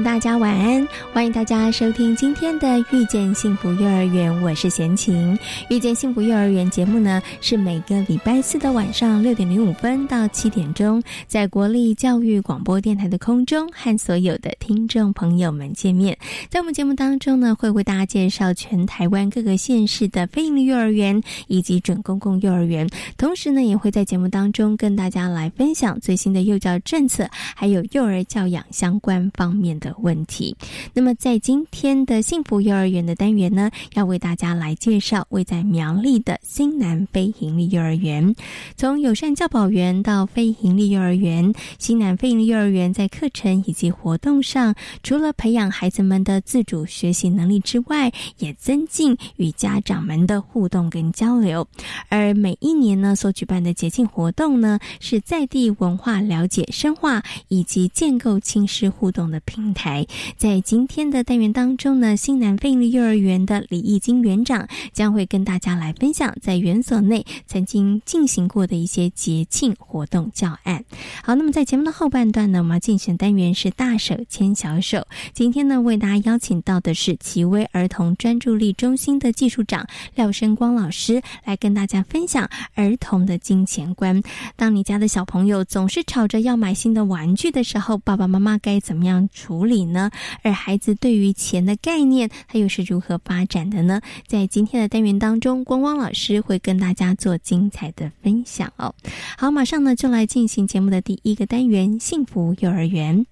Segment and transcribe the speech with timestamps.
[0.00, 0.88] 大家晚安！
[1.18, 5.36] 欢迎大家收听今天的《遇见幸福幼儿园》，我是贤琴。
[5.68, 16.16] 《遇见幸福幼儿园》节目呢，是每个礼拜四的晚上六点零五分到七点钟，在国立教育广播电台的空中和所有的听众朋友们见面。
[16.48, 29.48] 在我们节目当中呢，会为大家介绍全台湾各个县市的非营利幼儿园以及准公共幼儿园，同时呢，也会在节目当中跟大家来分享最新的幼教政策，还有幼儿教养相关方。
[29.48, 30.54] 方面的问题。
[30.92, 38.34] 那么，在今天的幸福幼儿园的单元呢，要为大家来介绍位在苗栗的新南非营利幼儿园。
[38.76, 51.66] 从友善教保员到非营利幼儿园，新南非营利幼儿园在课程以及活动上，除了培养孩子们的自主学习能力之外，也增进与家长们的互动跟交流。
[52.08, 59.38] 而每一年呢，所举办的节庆活动呢，是在地文化了解深化以及建构亲师互动的。
[59.48, 60.04] 平台
[60.36, 70.82] 在今天的单元当中呢，新南飞利幼儿园的李义金园长将会跟大家来分享在园所内曾经进行过的一些节庆活动教案。
[71.22, 75.06] 好，那么在节目的后半段呢，我们要进选单元是大手牵小手。
[75.34, 84.22] 今天呢，为大家邀请到的是奇威儿童专注力中心的技术长廖生光老师，来跟大家分享儿童的金钱观。
[84.56, 89.28] 当你家的小朋友总是吵着要买新的玩具的时候，爸爸妈妈该怎么样？
[89.34, 90.10] 处理呢？
[90.42, 94.00] 而孩子对于钱的概念，它又是如何发展的呢？
[94.26, 98.94] 在今天的单元当中，光光老师会跟大家做精彩的分享哦。
[99.36, 103.26] 好，马上呢就来进行节目的第一个单元——幸福幼儿园。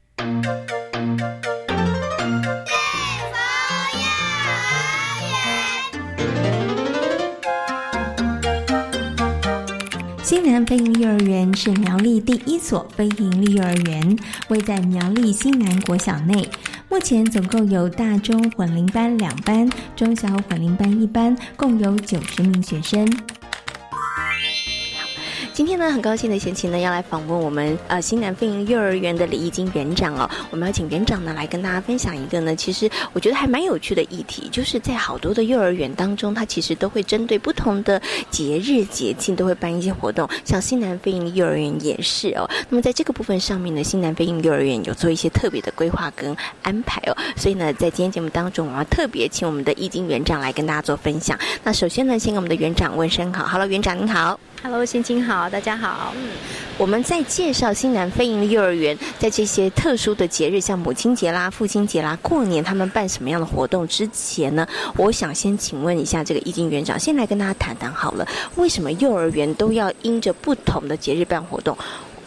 [10.23, 14.19] 新南飞营幼儿园是苗栗第一所非营利幼儿园，
[14.49, 16.49] 位在苗栗新南国小内。
[16.88, 23.06] 目前总共有大中混龄班两班，中小混龄班一班，共有九十名学生。
[25.56, 30.28] 今天呢，很高兴的贤琴呢要来访问我们呃新南飞营幼儿园的李义金园长哦。
[30.50, 37.99] 我们要请园长呢来跟大家分享一个呢，其实我觉得还蛮有趣的议题，就是在好多的幼儿园当中，它其实都会针对不同的
[38.31, 42.47] 节日节庆都会办一些活动，像新南飞营幼儿园也是哦。
[42.69, 47.16] 那么在这个部分上面呢，新南飞营幼儿园有做一些特别的规划跟安排哦。
[47.34, 51.39] 所以呢，在今天节目当中，我要特别请我们的义金园长来跟大家做分享。
[51.65, 54.39] 那首先呢，先跟我们的园长问声好好了园长您好。
[54.69, 56.12] Hello，心情好，大家好。
[56.16, 56.28] 嗯，
[56.77, 64.66] 我们在介绍新南飞营的幼儿园，在这些特殊的节日，像母亲节啦、父亲节啦、过年，他们办什么样的活动之前呢？
[64.97, 71.78] 我想先请问一下这个易经园长，先来跟大家谈谈好了，为什么幼儿园都要因着不同的节日办活动？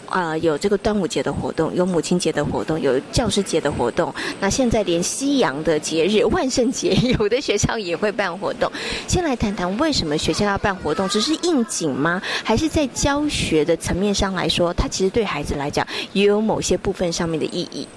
[0.10, 4.14] 啊，有这个端午节的活动，有母亲节的活动，有教师节的活动。
[4.40, 8.72] 那现在连西洋的节日万圣节，有的学校也会办活动。
[9.08, 12.22] 先来谈谈为什么学校要办活动，只是应景吗？
[12.44, 17.88] 还是在教学的层面上来说，它其实对孩子来讲也有某些部分上面的意义？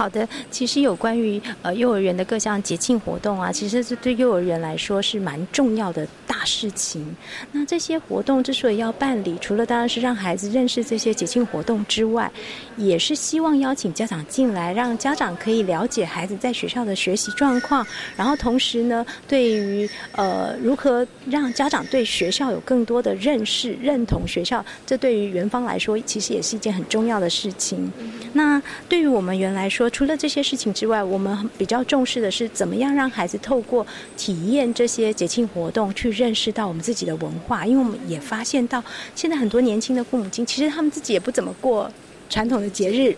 [0.00, 7.14] 好的，其实有关于呃幼儿园的各项节庆活动啊，其实是对幼儿园来说是蛮重要的大事情。
[7.52, 12.32] 那这些活动之所以要办理，除了当然是让孩子认识这些节庆活动之外，
[12.78, 27.92] 也是希望邀请家长进来，让家长可以了解孩子在学校的学习状况，然后同时呢，对于呃如何让家长对学校有更多的认识、认同学校，这对于园方来说其实也是一件很重要的事情。
[28.32, 37.66] 那对于我们园来说，除了这些事情之外，我们比较重视的是怎么样让孩子透过体验这些节庆活动，去认识到我们自己的文化。
[37.66, 38.82] 因为我们也发现到，
[39.14, 41.90] 现在很多年轻的父母亲，其实他们自己也不怎么过
[42.28, 43.14] 传统的节日。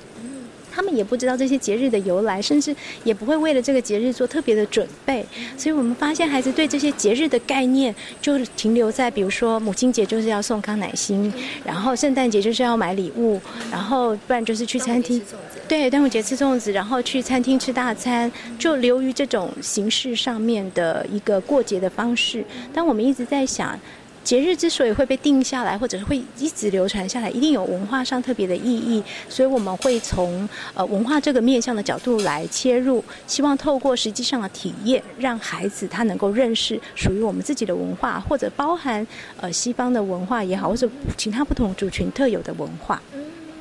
[0.74, 2.74] 他们也不知道这些节日的由来，甚至
[3.04, 5.24] 也不会为了这个节日做特别的准备。
[5.56, 11.32] 所以我们发现孩子对这些节日的概念，就停留在比如说母亲节就是要送康乃馨，
[11.64, 13.40] 然后圣诞节就是要买礼物，
[13.70, 15.20] 然后不然就是去餐厅。
[15.68, 22.44] 对，端午节吃粽子，然后去餐厅吃大餐，就流于这种形式上面的一个过节的方式。
[22.72, 23.78] 但我们一直在想。
[24.24, 29.02] 节日之所以会被定下来，或者是会一直流传下来，一定有文化上特别的意义。
[29.28, 39.06] 所以我们会从呃文化这个面向的角度来切入，希望透过实际上的体验，让孩子他能够认识属于我们自己的文化，或者包含
[39.40, 43.02] 呃西方的文化也好，或者其他不同族群特有的文化。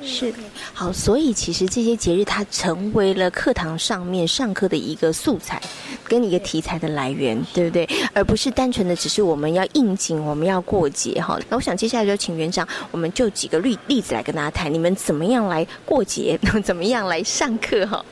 [0.03, 0.33] 是
[0.73, 5.61] 好，所以其实这些节日它成为了课堂上面上课的一个素材，
[6.05, 7.87] 跟一个题材的来源，对不对？
[8.13, 11.39] 而不是单纯的只是我们要应景，我们要过节哈。
[11.49, 18.03] 那我想接下来就请园长，我们就几个例例子来跟大家谈，你们怎么样来过节， 怎么样来上课哈。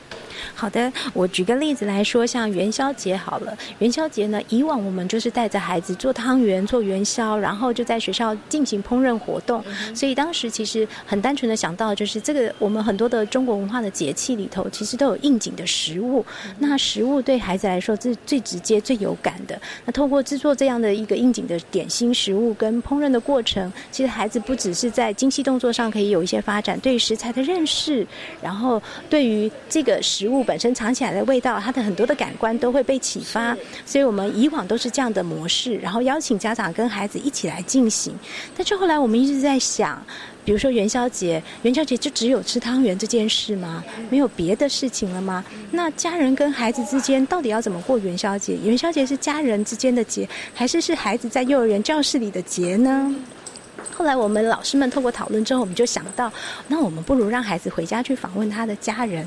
[0.60, 3.56] 好的，我举个例子来说，像元宵节好了。
[3.78, 9.64] 元宵节呢，以往我们就是带着孩子做汤圆、做元宵，然后就在学校进行烹饪活动。
[9.94, 16.22] 所以当时其实很单纯的想到，就是这个我们很多的中国文化的节气里头，其实都有应景的食物。
[16.58, 19.58] 那食物对孩子来说是最直接、最有感的。
[19.86, 28.06] 那透过制作这样的一个应景的点心食物跟烹饪的过程，其实孩子不只是在精细动作上可以有一些发展，对食材的认识，
[28.42, 30.44] 然后对于这个食物。
[30.50, 33.56] 本身藏起来的味道，它的很多的感官都会被启发，
[33.86, 38.12] 所以我们以往都是这样的模式，然后邀请家长跟孩子一起来进行。
[38.56, 40.04] 但是后来我们一直在想，
[40.44, 43.84] 比如说元宵节，元宵节就只有吃汤圆这件事吗？
[44.10, 45.44] 没有别的事情了吗？
[45.70, 48.56] 那家人跟孩子之间到底要怎么过元宵节？
[48.56, 53.14] 元宵节是家人之间的节，还是是孩子在幼儿园教室里的节呢？
[53.94, 56.32] 后来我们老师们透过讨论之后，我们就想到，
[56.66, 59.24] 那我们不如让孩子回家去访问他的家人。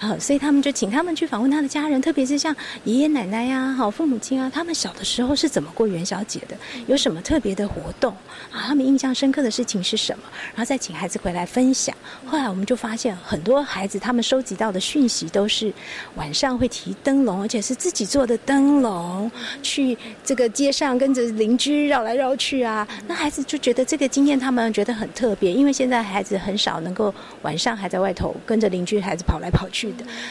[0.00, 2.54] 啊，所以他们就请他们去访问他的家人，特别是像
[2.84, 6.56] 爷爷奶奶呀、好父母亲啊，他们小的时候是怎么过元宵节的？
[6.86, 8.12] 有什么特别的活动
[8.52, 8.62] 啊？
[8.68, 10.24] 他们印象深刻的事情是什么？
[10.54, 11.94] 然后再请孩子回来分享。
[12.24, 15.72] 后来我们就发现，很多孩子他们收集到的讯息都是
[16.14, 19.28] 晚上会提灯笼，而且是自己做的灯笼，
[19.62, 22.86] 去这个街上跟着邻居绕来绕去啊。
[23.08, 27.12] 那孩子就觉得这个经验他们觉得很特别，因为现在孩子很少能够
[27.42, 29.87] 晚上还在外头跟着邻居孩子跑来跑去。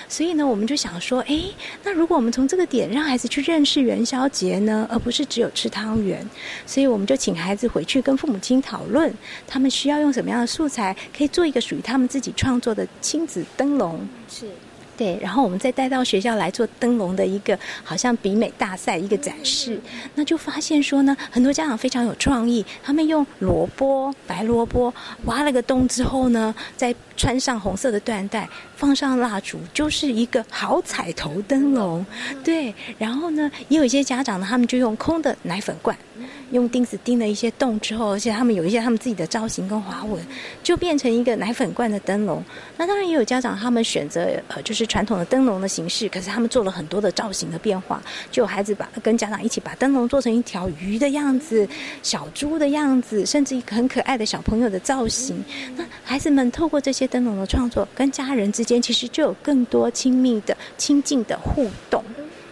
[0.08, 1.42] 所以呢，我们就想说，哎，
[1.84, 6.28] 那如果我们从这个点让孩子去认识元宵节呢，而不是只有吃汤圆，
[6.66, 9.14] 所以我们就请孩子回去跟父母亲讨论，
[9.48, 14.00] 他们需要用什么样的素材，可以做一个属于他们自己创作的亲子灯笼。
[14.30, 14.48] 是。
[14.98, 19.80] 对，然后我们再带到学校来做灯笼的一个好像比美大赛一个展示，
[20.16, 24.92] 那就发现说呢，很多家长非常有创意，他们用萝卜白萝卜
[25.26, 32.06] 挖了个洞之后呢，再穿上红色的缎带，放上蜡烛，就是一个好彩头灯笼。
[32.44, 35.98] 对，然后呢，也有一些家长呢，他们就用空的奶粉罐。
[36.52, 40.26] 用钉子钉了一些洞之后，而且他们有一些他们自己的造型跟花纹，
[40.64, 42.42] 就变成一个奶粉罐的灯笼。
[42.78, 48.02] 那当然也有家长他们选择呃就是传统的灯笼的形式，可是他们做了很多的造型的变化。
[48.32, 51.68] 就有孩子把跟家长一起把灯笼做成一条鱼的样子、
[52.02, 55.44] 小猪的样子，甚至一个很可爱的小朋友的造型。
[55.76, 62.04] 那孩子们透过这些灯笼的创作，跟家人之间其实就有更多亲密的、亲近的互动。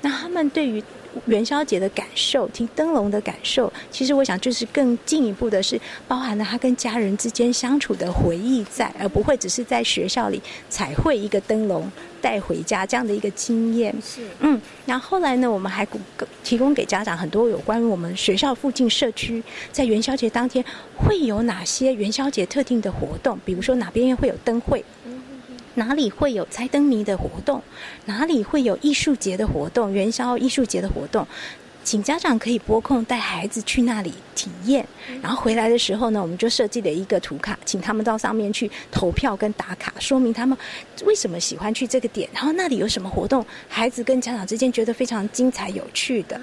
[0.02, 0.82] 那他们对于
[1.26, 11.90] 元宵节的感受，听灯笼的感受，其实我想就是更进一步的是，包含了他跟家人之间相处的回忆在，而不会只是在学校里彩绘一个灯笼
[12.22, 13.96] 带回家这样的一个经验。
[14.04, 15.88] 是，嗯，然后后来呢，我们还
[16.44, 19.42] 提供给家长很多有关于我们学校附近社区
[19.72, 20.64] 在元宵节当天
[20.98, 24.84] 会有哪些元宵节特定的活动，比如说哪边会有灯会。
[25.76, 27.62] 哪里会有猜灯谜的活动？
[28.06, 29.92] 哪里会有艺术节的活动？
[29.92, 31.28] 元宵艺术节的活动，
[31.84, 34.86] 请家长可以拨空带孩子去那里体验。
[35.22, 40.58] 然后回来的时候呢，我们就设计了一个图卡，请他们到上面去投票跟打卡，说明他们
[41.06, 46.40] 为什么喜欢去这个点，然后那里有什么活动，孩子跟家长之间觉得非常精彩有趣的。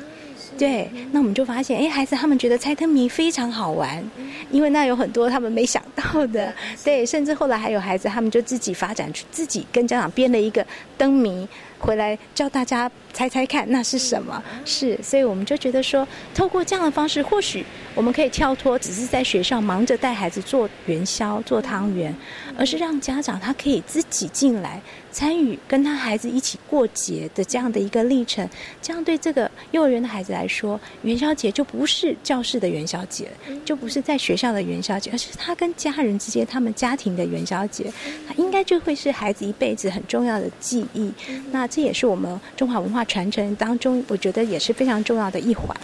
[0.62, 4.00] 对，那我们就发现，哎，孩子他们觉得猜灯谜非常好玩，
[4.49, 6.54] 因为那有很多他们没想到的。
[6.85, 10.64] 对，甚至后来还有孩子，他们就自己发展出自己跟家长编了一个
[10.97, 11.49] 灯谜。
[11.81, 14.40] 回来教大家猜猜看那是什么？
[14.64, 17.66] 是，所以我们就觉得说，透过这样的方式，或许
[17.97, 22.14] 我们可以跳脱，只是在学校忙着带孩子做元宵、做汤圆，
[22.57, 24.81] 而是让家长他可以自己进来。
[25.12, 28.49] 参与跟他孩子一起过节的这样的一个历程，
[28.81, 33.28] 这样对这个幼儿园的孩子来说，元宵节就不是教室的元宵节，
[33.64, 37.92] 就不是在学校的元宵节，而是他跟家人之间、他们家庭的元宵节，
[38.26, 41.12] 他应该就会是孩子一辈子很重要的记忆。
[41.50, 45.76] 那这也是我们中华文化传承当中，我觉得也是非常重要的一环。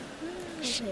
[0.62, 0.82] 是。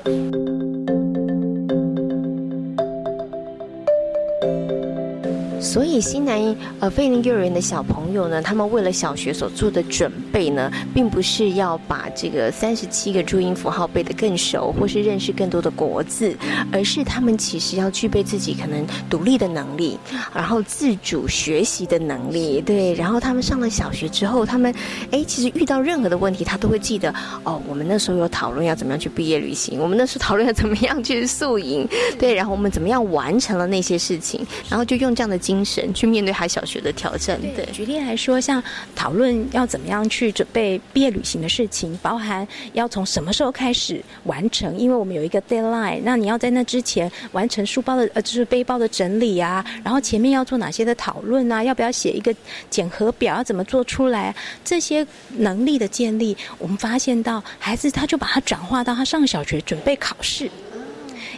[5.66, 16.36] 所以，新南呃菲林幼儿园的小朋友呢，他们为了小学所做的准备呢，并不是要把这个三十七个注音符号背得更熟，或是认识更多的国字，
[16.72, 19.98] 而是他们其实要具备自己可能独立的能力，
[20.32, 22.60] 然后自主学习的能力。
[22.60, 24.72] 对，然后他们上了小学之后，他们
[25.10, 27.60] 哎，其实遇到任何的问题，他都会记得哦。
[27.66, 31.86] 我们那时候有讨论要怎么样去毕业旅行，我们那时候讨论要怎么样去宿营，
[32.20, 35.55] 对，然后我们怎么样完成了那些事情，然后就用这样的经。
[35.56, 37.40] 精神去面对他小学的挑战。
[37.54, 38.62] 对，举例来说，像
[38.94, 52.34] 讨论要怎么样去准备毕业旅行的事情，包含要从什么时候开始完成，因为我们有一个 deadline，那你要在那之前完成书包的呃，就是背包的整理啊，然后前面要做哪些的讨论啊，要不要写一个
[52.68, 55.06] 检核表，要怎么做出来，这些
[55.38, 60.50] 能力的建立，我们发现到孩子他就把它转化到他上小学准备考试。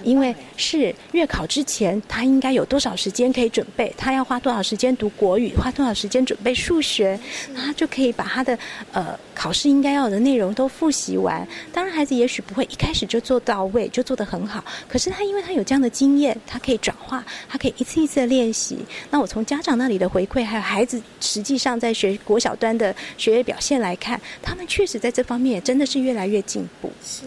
[0.02, 3.92] 因为是月考之前，他应该有多少时间可以准备？
[3.96, 5.54] 他要花多少时间读国语？
[5.56, 7.18] 花多少时间准备数学？
[7.54, 8.58] 那他就可以把他的
[8.92, 11.46] 呃考试应该要的内容都复习完。
[11.72, 14.64] 当然，孩子也许不会一开始就做到位，就做得很好。
[14.88, 18.78] 可是他因为他有这样的经验，他可以转化，他可以一次一次的练习。
[19.10, 26.90] 那我从家长那里的回馈，还有孩子实际上在学国小端的学业表现来看，他们确实在这方面真的是越来越进步。
[27.04, 27.24] 是。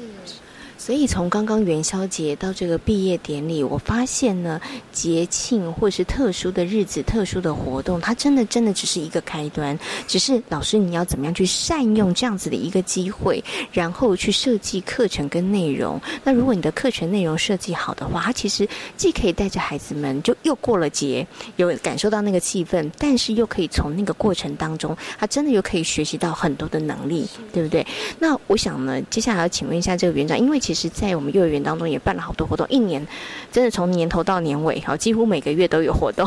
[0.82, 4.60] 所以从刚刚元宵节到这个毕业典礼，我发现呢，
[4.92, 9.78] 节庆或是特殊的日子、特殊的活动，它真的真的只是一个开端。
[10.08, 16.02] 只是老师你要怎么样去善用这样子的一个机会，然后去设计课程跟内容。
[16.24, 27.86] 那如果你的课程内容设计好的话，它其实既可以带着孩子们就又过了节，有感受到那个气氛，但是又可以从那个过程当中，他真的又可以学习到很多的能力，对不对？
[28.18, 33.06] 那我想呢，接下来要请问一下这个园长，因为其其实，在我们幼儿园当中也办了好多活动，一年
[33.52, 36.26] 真的从年头到年尾，哈，几乎每个月都有活动，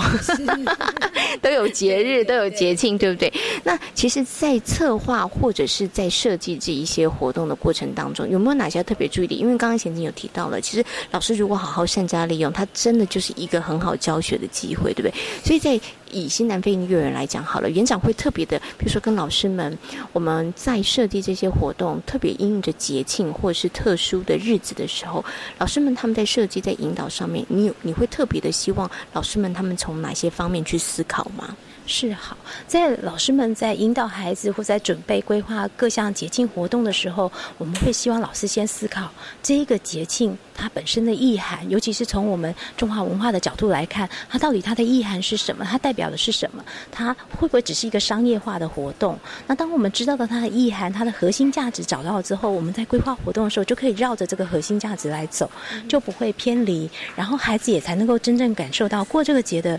[1.40, 3.32] 都有节日，都有节庆，对不对？
[3.62, 9.34] 那其实，在策划或者是在设计这一些活动的过程当中，有没有哪些特别注意的？
[9.34, 15.14] 因为刚刚前景有提到了，其实老师如果好好善加利用，它真的就是一个很好教学的机会，对不对？
[15.42, 15.80] 所以在
[16.10, 19.76] 以新南非音乐人来讲好了，园长会特别的，比如说跟老师们，
[20.12, 25.24] 我们在设计这些活动，特别应着节庆或者是特殊的日子的时候，
[25.58, 31.56] 老师们他们在设计在引导上面，你有你会特别的希望老师们他们从哪些方面去思考吗？
[31.86, 32.36] 是好，
[32.66, 39.10] 在老师们在引导孩子或在准备规划各项节庆活动的时候，我们会希望老师先思考
[39.42, 45.62] 这一个节庆它本身的意涵，尤其是从我们中华文化的角度来看，它到底它的意涵是什么？
[45.62, 46.64] 它代表的是什么？
[46.90, 49.18] 它会不会只是一个商业化的活动？
[49.46, 55.50] 那当我们知道了它的意涵，它的核心价值找到了之后，我们在规划活动的时候就可以绕着这个核心价值来走，
[55.86, 59.78] 就不会偏离，然后孩子也才能够真正感受到过这个节的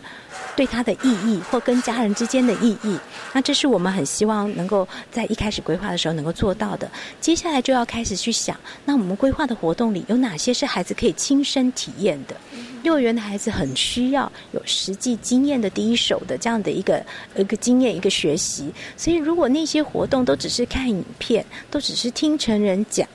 [0.56, 1.76] 对他的意义或跟。
[1.86, 2.98] 家人之间的意义，
[3.32, 6.90] 那这是我们很希望能够在一开始规划的时候能够做到的。
[7.22, 12.36] 接下来就要开始去想，那我们规划的活动里有哪些是孩子可以亲身体验的？
[12.82, 18.72] 幼儿园的孩子很需要有实际经验的第一手的这样的一个一个经验一个学习。
[18.98, 23.08] 所以，如果那些活动都只是看影片，都只是听成人讲。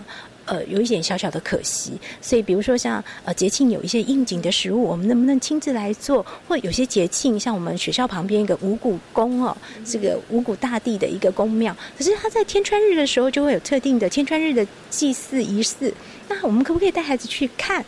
[0.51, 6.27] 呃，有一点小小的可惜，所以比如说像呃节庆有一些应景的食物，我们能不能亲自来做？
[6.49, 15.95] 或有些节庆，像我们学校旁边一个五谷宫哦，这个五谷大帝的一个宫庙，可是他在天穿日的时候就会有特定的天穿日的祭祀仪式，
[16.29, 17.85] 那我们可不可以带孩子去看？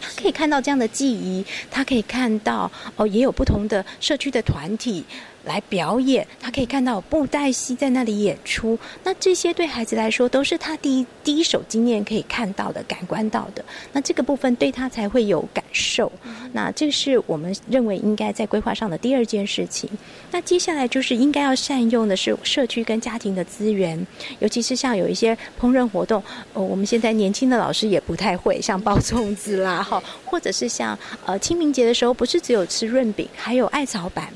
[0.00, 5.04] 他可以看到这样的记忆，他可以看到哦，也有不同的社区的团体。
[5.46, 8.78] 来表演，他可以看到布袋戏在那里演出。
[9.02, 13.64] 那这些对孩子来说都是他第一第一手经验可以看到的、感官到的。
[13.92, 16.10] 那这个部分对他才会有感受。
[16.52, 19.88] 那这是我们认为应该在规划上的第二件事情。
[20.30, 24.06] 那接下来就是应该要善用的是社区跟家庭的资源，
[24.40, 26.22] 尤其是像有一些烹饪活动，
[26.52, 34.28] 呃，我们现在年轻的老师也不太会，像包粽子啦，哈，或者是像呃清明节的时候，不是只有吃润饼，还有艾草板。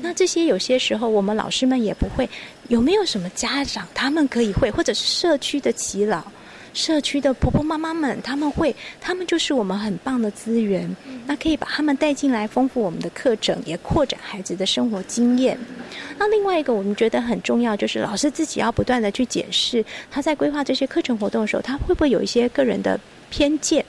[0.00, 2.28] 那这些有些时候我们老师们也不会，
[2.68, 6.22] 有没有什么家长他们可以会，或者是社区的耆老？
[6.72, 10.96] 社区的婆婆妈妈们，他们会，他们就是我们很棒的资源。
[11.24, 15.56] 那可以把他们带进来，丰富我们的课程，也扩展孩子的生活经验。
[16.18, 22.98] 那另外一个，我们觉得很重要，就是老师自己要不断的去检视，他在规划这些课程活动的时候，他会不会有一些个人的
[23.30, 23.84] 偏见。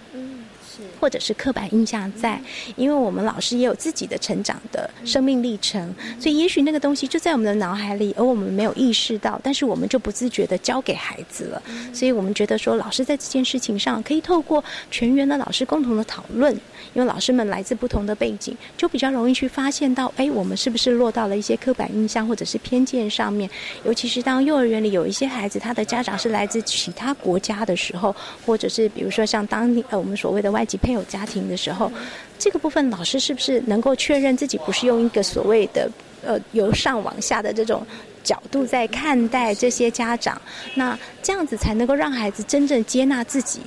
[1.06, 2.42] 或者是刻板印象在，
[2.76, 11.62] 因为我们老师也有自己的成长的生命历程，所以也许那个东西就在我们的脑海里，而我们没有意识到，但是我们就不自觉的教给孩子了。
[11.94, 16.52] 所以我们觉得说，老师在这件事情上可以透过全员的老师共同的讨论，
[16.96, 23.48] 因为老师们来自不同的背景，就比较容易去发现到，哎，我们是不是落到了一些刻板印象或者是偏见上面？
[23.84, 30.80] 尤其是当幼儿园里有一些孩子，他的家长是来自其他国家的时候，或者是比如说像当年呃我们所谓的外籍。
[30.86, 31.92] 配偶家庭的时候，
[32.38, 35.90] 这个部分老师是不是能够确认自己不是用一个所谓的
[36.26, 37.86] 呃由上往下的这种
[38.24, 40.42] 角度在看待这些家长？
[40.76, 43.60] 那这样子才能够让孩子真正接纳自己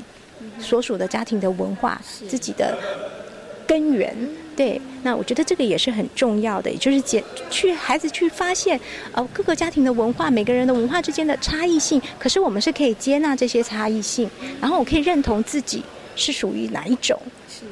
[0.59, 2.77] 所属的家庭的文化、自己的
[3.67, 4.17] 根源。
[4.57, 8.79] 对，那我觉得这个也是很重要的，也就是解去孩子去发现
[9.13, 14.29] 呃各个家庭的文化、每个人的文化之间的差异性，可是我们是可以接纳这些差异性，
[14.61, 15.85] 然后我可以认同自己。
[16.19, 17.19] 是属于哪一种，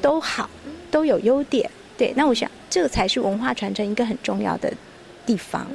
[0.01, 0.49] 都好，
[0.91, 1.69] 都有优点。
[1.99, 4.73] 对，那我想，这个才是文化传承一个很重要的
[5.27, 5.67] 地方。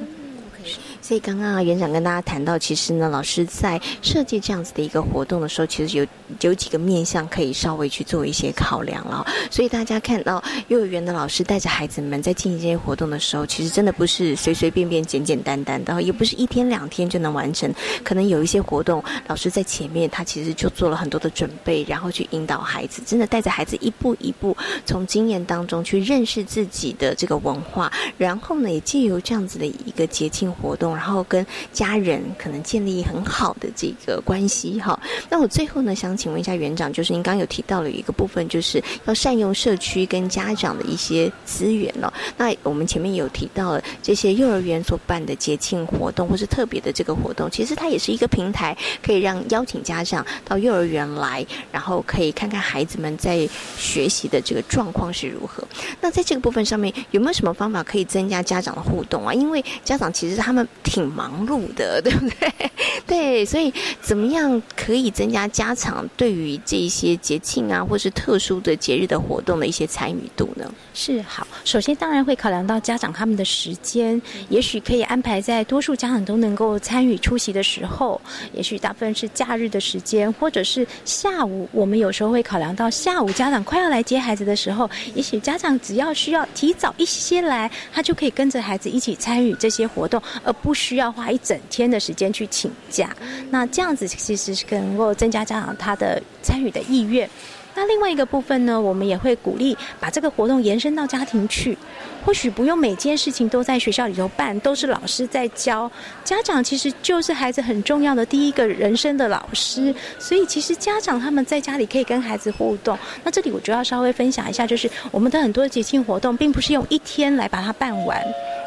[1.02, 6.06] 所以刚刚啊，园长跟大家谈到，其实呢，老师在设计这样子的一个活动的时候，其实有
[6.40, 9.26] 有几个面向可以稍微去做一些考量了。
[9.50, 17.68] 所以大家看到幼儿园的老师带着孩子们在进行这些活动的时候，其实真的不是随随便便、简简单单的，也不是一天两天就能完成。
[18.04, 24.56] 可能有一些活动，老师在前面他其实就做了很多的准备，然后去引导孩子，真的带着孩子一步一步
[24.86, 30.91] 从经验当中去认识自己的这个文化，然后呢，也借由这样子的一个节庆活动。
[30.94, 34.98] 然后跟家人可能建立很好的这个关系哈。
[35.28, 42.12] 那我最后呢，想请问一下园长，就是您刚刚有提到了一个部分，就是要善用社区跟家长的一些资源哦。
[42.36, 55.62] 那我们前面有提到了这些幼儿园所办的节庆活动或是特别的这个活动，其实它也是一个平台，可以让邀请家长到幼儿园来，然后可以看看孩子们在学习的这个状况是如何。
[56.00, 59.32] 那在这个部分上面，有没有什么方法可以增加家长的互动啊？
[59.32, 60.66] 因为家长其实他们。
[60.82, 62.70] 挺忙碌的， 对不对？
[63.06, 70.72] 对，所以怎么样可以增加家长对于这些节庆啊，或是特殊的节日的活动的一些参与度呢？
[70.94, 78.20] 是好，首先当然会考量到家长他们的时间，也许可以安排在多数家长都能够参与出席的时候，
[78.52, 81.68] 也许大部分是假日的时间，或者是下午。
[81.72, 93.14] 我们有时候会考量到下午家长快要来接孩子的时候，也许家长只要需要提早一些来，他就可以跟着孩子一起参与这些活动，而不不需要花一整天的时间去请假。
[93.50, 97.28] 那这样子其实是能够增加家长他的参与的意愿。
[97.74, 101.76] 那另外一个部分呢，我们也会鼓励把这个活动延伸到家庭去。
[102.24, 105.90] 或许不用每件事情都在学校里头办，都是老师在教。
[106.24, 112.98] 家长其实就是孩子很重要的第一个人生的老师，所以其实家长他们在家里可以跟孩子互动。
[113.24, 118.22] 那这里我就要稍微分享一下，就是我们的很多节庆活动，并不是用一天来把它办完，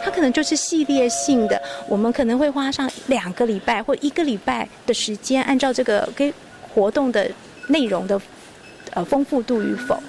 [0.05, 1.59] 它可能就是系列性的。
[1.89, 7.29] 我们可能会花上两个礼拜或一个礼拜的时间，按照这个跟活动的
[7.67, 8.21] 内容的。
[8.91, 10.01] 呃，丰富度与否？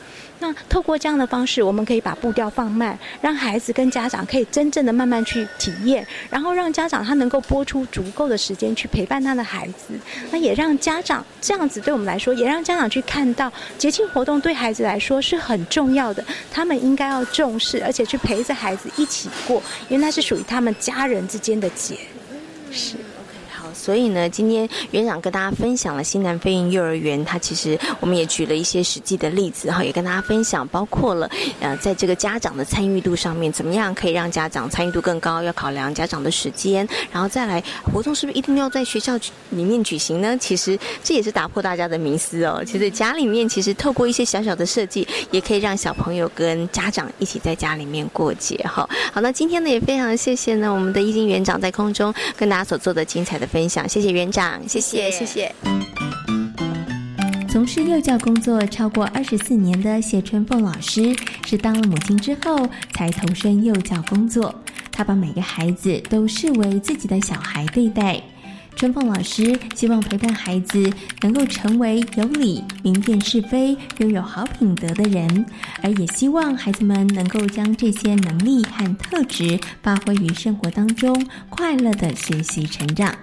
[0.46, 9.98] 那透过这样的方式，我们可以把步调放慢，让孩子跟家长可以真正的慢慢去体验，然后让家长他能够播出足够的时间去陪伴他的孩子。
[10.30, 21.98] 那也让家长这样子对我们来说，也让家长去看到节庆活动对孩子来说是很重要的，他们应该要重视，而且去陪着孩子一起过，因为那是属于他们家人之间的节。
[22.70, 22.94] 是。
[23.76, 35.42] 所以呢，今天园长跟大家分享了新南飞鹰幼儿园，它其实我们也举了一些实际的例子哈，也跟大家分享，包括了呃，在这个家长的参与度上面，怎么样可以让家长参与度更高？
[35.42, 37.62] 要考量家长的时间，然后再来
[37.92, 39.16] 活动是不是一定要在学校
[39.50, 40.36] 里面举行呢？
[40.38, 42.62] 其实这也是打破大家的迷思哦。
[42.66, 48.88] 其实家里面其实透过一些小小的设计，也可以让小朋友跟家长一起在家里面过节哈。
[49.12, 53.65] 好，那今天呢也非常谢谢呢我们的易经园长在空中跟大家所做的精彩的分享。
[53.68, 55.54] 谢谢园长，谢谢谢谢。
[57.48, 64.54] 从事幼教工作超过二十四年的谢春凤老师，是当了母亲之后才投身幼教工作。
[64.92, 68.22] 她把每个孩子都视为自己的小孩对待。
[68.74, 75.46] 春凤老师希望陪伴孩子能够成为有理、明辨是非、拥有好品德的人，
[75.82, 83.16] 而也希望孩子们能够将这些能力和特质发挥于生活当中，快乐的学习成长。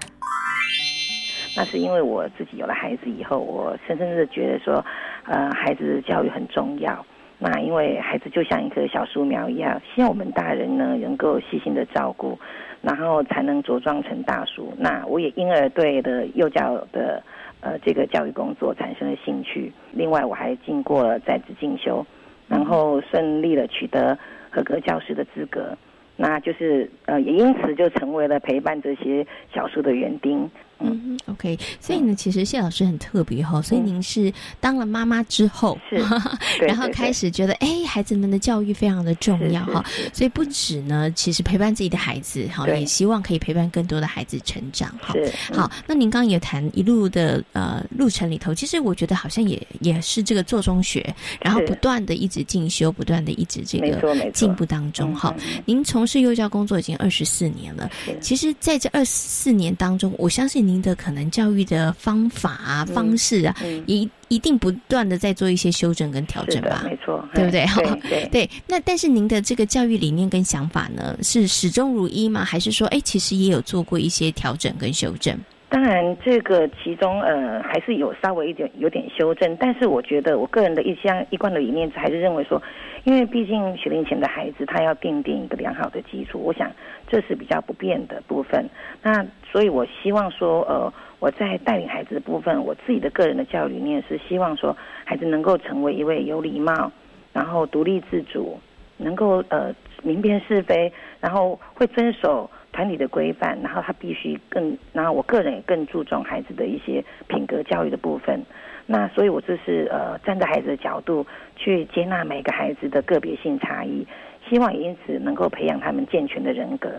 [1.56, 4.84] 那是因为我自己有了孩子以后，我深深的觉得说，
[5.24, 7.04] 呃，孩子的教育很重要。
[7.38, 12.38] 那因为孩子就像一棵小树苗一样，希望我们大人呢能够细心的照顾，
[12.80, 14.72] 然后才能茁壮成大树。
[14.78, 17.22] 那我也因而对的幼教的
[17.60, 19.72] 呃这个教育工作产生了兴趣。
[19.92, 22.06] 另外，我还经过了在职进修，
[22.48, 24.16] 然后顺利的取得
[24.50, 25.76] 合格教师的资格。
[26.16, 30.48] 那就是呃，也因此就成为了陪伴这些小树的园丁。
[30.84, 35.96] 嗯，OK，所以呢，其实谢老师很特别哈，所以您是当了妈妈之后，是，
[36.66, 45.14] 然后开始觉得哎，孩子们的教育非常的重要哈，所以不止呢，其实陪伴自己的孩子哈，也希望可以陪伴更多的孩子成长哈。
[45.52, 55.32] 好，那您刚刚也谈一路的呃路程里头，其实我觉得好像也也是这个做中学，然后不断的一直进修，不断的一直这个进步当中哈。
[55.66, 57.88] 您从事幼教工作已经二十四年了，
[58.20, 60.64] 其实在这二十四年当中，我相信。
[60.64, 63.56] 您的可能教育的方法啊、方式啊，
[63.86, 66.82] 一一定不断的在做一些修正跟调整吧？
[66.84, 67.66] 没错，对不对？
[68.08, 68.50] 对 对。
[68.66, 72.44] 那但是您的这个教育理念跟想法呢，是始终如一吗？
[72.44, 75.38] 还是说，哎，其实也有做过一些调整跟修正？
[75.68, 79.56] 当然，这个其中呃，还是有稍微一点有点修正。
[79.56, 82.62] 但是我觉得，我个人的一项一贯的理念还是认为说，
[83.02, 86.70] 因为毕竟学龄前的孩子，他要奠定一个良好的基础，我想
[87.08, 88.68] 这是比较不变的部分。
[89.02, 96.92] 那所以，我希望说，呃，我在带领孩子的部分，我自己的个人的教育理念是希望说，孩子能够成为一位有礼貌，
[97.32, 98.60] 然后独立自主，
[98.98, 99.74] 能够呃
[100.04, 108.42] 明辨是非，然后会遵守团体的规范，然后他必须更，然后我个人也更注重孩子的一些品格教育的部分。
[108.86, 111.24] 那所以，我这是呃站在孩子的角度
[111.56, 114.06] 去接纳每个孩子的个别性差异。
[114.50, 116.90] 希望也因此能够培养他们健全的人格，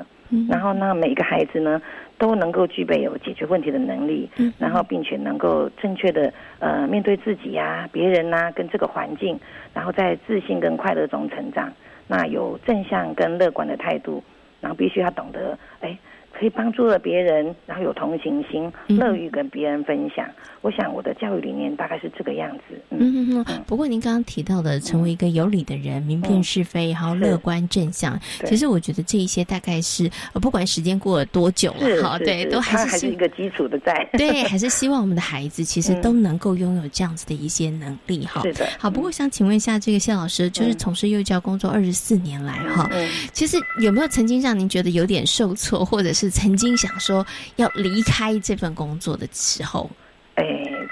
[0.49, 1.79] 然后呢，每一个孩子呢
[2.17, 9.39] 都能够具备有解决问题的能力，然后并且能够正确的呃面对自己呀、别人呐、跟这个环境，
[9.75, 11.71] 然后在自信跟快乐中成长。
[12.07, 14.23] 那有正向跟乐观的态度，
[14.65, 15.95] 然后必须要懂得哎。
[16.38, 20.28] 可以帮助了别人，然后有同情心，乐于跟别人分享。
[20.62, 22.76] 我想我的教育理念大概是这个样子。
[22.89, 23.45] 嗯嗯。
[23.65, 30.10] 不过您刚刚提到的，成为一个有理的人，明辨是非，然后乐观正向，其实我觉得这一些大概是，
[30.41, 34.06] 不管时间过了多久了，哈，对，都还是一个基础的在。
[34.17, 38.41] 对，还是希望我们的孩子 其实都能够拥有这样子的一些能力，哈。
[38.41, 38.67] 是的。
[38.78, 42.89] 好，不过想请问一下，这个谢老师，就是从事幼教工作二十四年来，哈，
[43.32, 46.24] 其实有没有曾经让您觉得有点受挫，或者是？
[46.29, 49.89] 曾经想说要离开这份工作的时候，
[50.35, 50.45] 哎，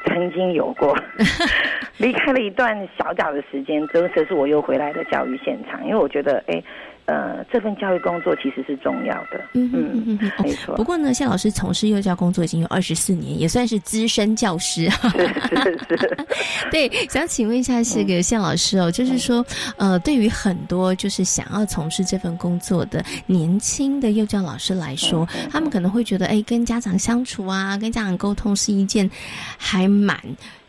[0.06, 0.98] 曾经有过，
[1.98, 6.64] 离开了一段小小的时间，这这是我又回来的教育现场，因为我觉得，哎。
[7.06, 10.76] 呃，这份教育工作其实是重要的，嗯嗯嗯，没错。
[10.76, 14.90] 不过呢，谢老师从事幼教工作已经有二十四年，也算是资深教师。
[14.90, 16.18] 是是是。
[16.72, 19.46] 对，想请问一下，这个谢老师哦，就是说，
[19.78, 29.10] 呃，对于很多就是想要从事这份工作的年轻的幼教老师来说，他们可能会觉得，哎，跟家长相处啊，跟家长沟通是一件
[29.58, 30.18] 还蛮。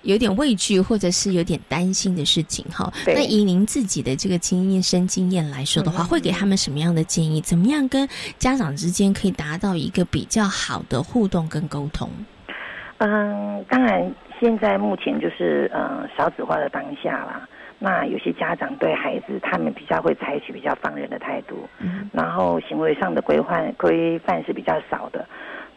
[0.05, 2.93] 有点畏惧，或者是有点担心的事情，哈。
[3.07, 7.41] 那以您自己的这个经验、生经验来说的话，会给他们什么样的建议？
[7.41, 12.09] 怎么样跟家长之间可以达到一个比较好的互动跟沟通？
[12.99, 17.49] 嗯，当然，现在目前就是呃少子化的当下啦。
[17.79, 25.27] 那有些家长对孩子，他们比较会采取比较放任的态度，嗯，然后行为上的规范规范是比较少的。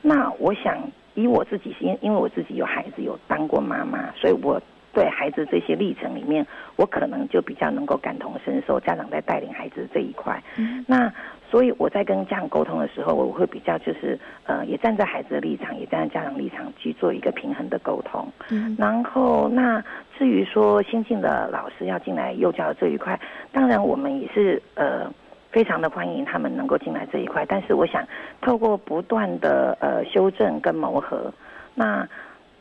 [0.01, 0.77] 那我想。
[1.17, 4.61] 以我自己，因因为我自己有孩子，有当过妈妈，所以我
[4.93, 8.79] 对孩子这些历程里面，我可能就比较能够感同身受。
[8.79, 10.39] 家长在带领孩子这一块，
[10.85, 11.11] 那
[11.49, 18.31] 所以我在跟家长沟通的时候，我会比较就是呃，也站在孩子的立场，也站在家长立场去做一个平衡的沟通。
[18.77, 19.83] 然后，那
[20.19, 23.19] 至于说新进的老师要进来幼教这一块，
[23.51, 25.11] 当然我们也是呃。
[25.57, 28.07] 非常的欢迎他们能够进来这一块，但是我想
[28.41, 31.33] 透过不断的呃修正跟磨合，
[31.73, 32.07] 那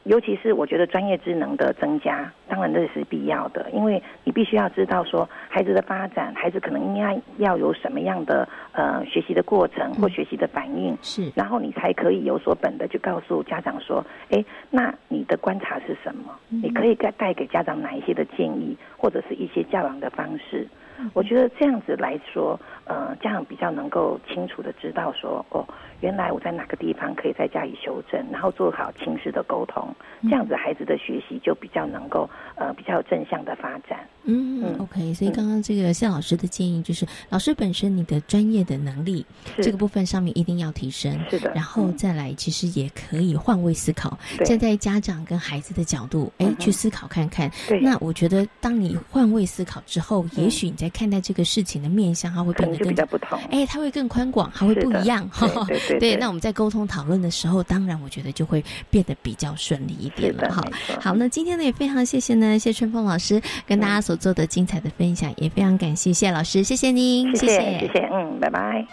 [0.05, 16.33] 尤其是我觉得专业智能的增加，当然这是必要的，因为你必须要知道说孩子的发展，孩子可能应该要有什么样的呃学习的过程或学习的反应，是，然后你才可以有所本的去告诉家长说，哎，那你的观察是什么？
[16.49, 20.67] 你可以带带给家长哪一些的建议，或者是一些教养的方式。
[21.13, 25.63] 我觉得这样子来说，呃，家长比较能够清楚的知道说，哦，
[26.01, 32.27] 原来我在哪个地方可以再加以修正，然后做好亲师的沟通，这样子孩子的学习就比较能够
[32.73, 34.09] 比较有正向的发展。
[34.27, 39.25] 嗯，OK，所以刚刚这个谢老师的建议就是，老师本身你的专业的能力
[39.63, 47.51] 这个部分上面一定要提升，是的，然后再来其实也可以换位思考，站在家长跟孩子的角度，哎，去思考看看。
[47.81, 55.29] 那我觉得当你换位思考之后，也许你在看待这个事情的面向，它会变得更加不同，哎，它会更宽广，还会不一样。
[55.69, 56.17] 对对对。
[56.17, 60.49] 那我们在沟通讨论的时候，当然我觉得就会变得比较顺利一点了。
[60.49, 60.65] 哈，
[61.01, 64.91] 好，那今天呢也非常谢谢呢谢春风老师跟大家所做的精彩的。
[64.97, 68.87] 分享也非常感谢谢老师，谢谢您，谢谢谢谢，嗯，拜拜。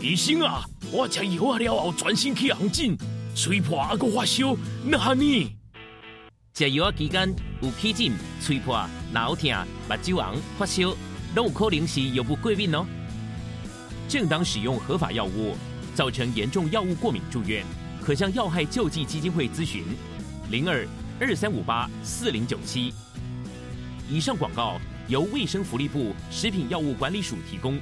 [0.00, 3.15] 医生啊，我吃药啊了后，全身去红疹。
[3.36, 5.54] 吹破还个发烧，那哈呢？
[6.54, 8.10] 食药期间有起疹、
[8.42, 9.50] 吹破、脑疼、
[9.86, 10.96] 目睭红、发烧，
[11.34, 12.86] 都有可能是药物过敏哦。
[14.08, 15.54] 正当使用合法药物，
[15.94, 17.62] 造成严重药物过敏住院，
[18.02, 19.84] 可向药害救济基金会咨询：
[20.50, 20.88] 零二
[21.20, 22.94] 二三五八四零九七。
[24.08, 27.78] 以上广告由卫生福利部食品药物管理署提供。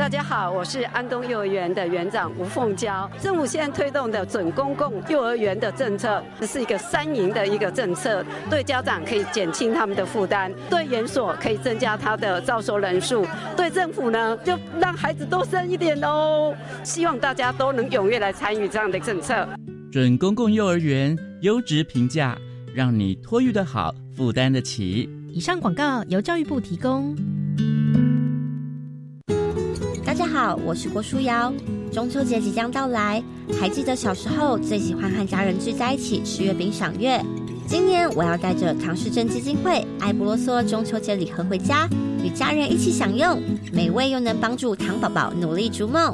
[0.00, 3.08] 大家好，我是安东幼儿园的园长吴凤娇。
[3.20, 16.54] 政府现在推动的准公共幼儿园的政策，是一个三赢的一个政策，对家长可以减轻他们的负担，对园所可以增加他的招收人数，对政府呢就让孩子多生一点哦。
[16.82, 19.46] 希望大家都能踊跃来参与这样的政策。
[19.92, 22.38] 准公共幼儿园优质评价，
[22.74, 25.10] 让你托育的好，负担得起。
[25.28, 27.14] 以上广告由教育部提供。
[30.64, 31.52] 我是郭书瑶。
[31.92, 33.22] 中秋节即将到来，
[33.60, 37.20] 还记得小时候最喜欢和家人聚在一起吃月饼赏月。
[37.66, 41.88] 今年我要带着唐氏症基金会爱不啰嗦中秋节礼盒回家，
[42.22, 43.40] 与家人一起享用，
[43.72, 46.12] 美味又能帮助糖宝宝努力逐梦。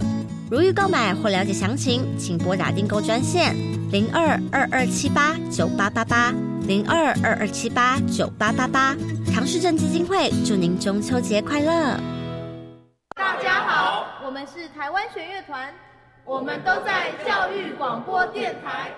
[0.51, 3.57] 如欲购买或了解详情，请拨打订购专线
[3.91, 6.33] 零二二二七八九八八八
[6.67, 8.97] 零二二二七八九八八八。
[9.35, 11.99] 唐氏症基金会祝您中秋节快乐。
[13.17, 13.76] 大家好，
[14.47, 15.75] 是台湾弦乐团，
[16.25, 18.93] 我们都在教育广播电台。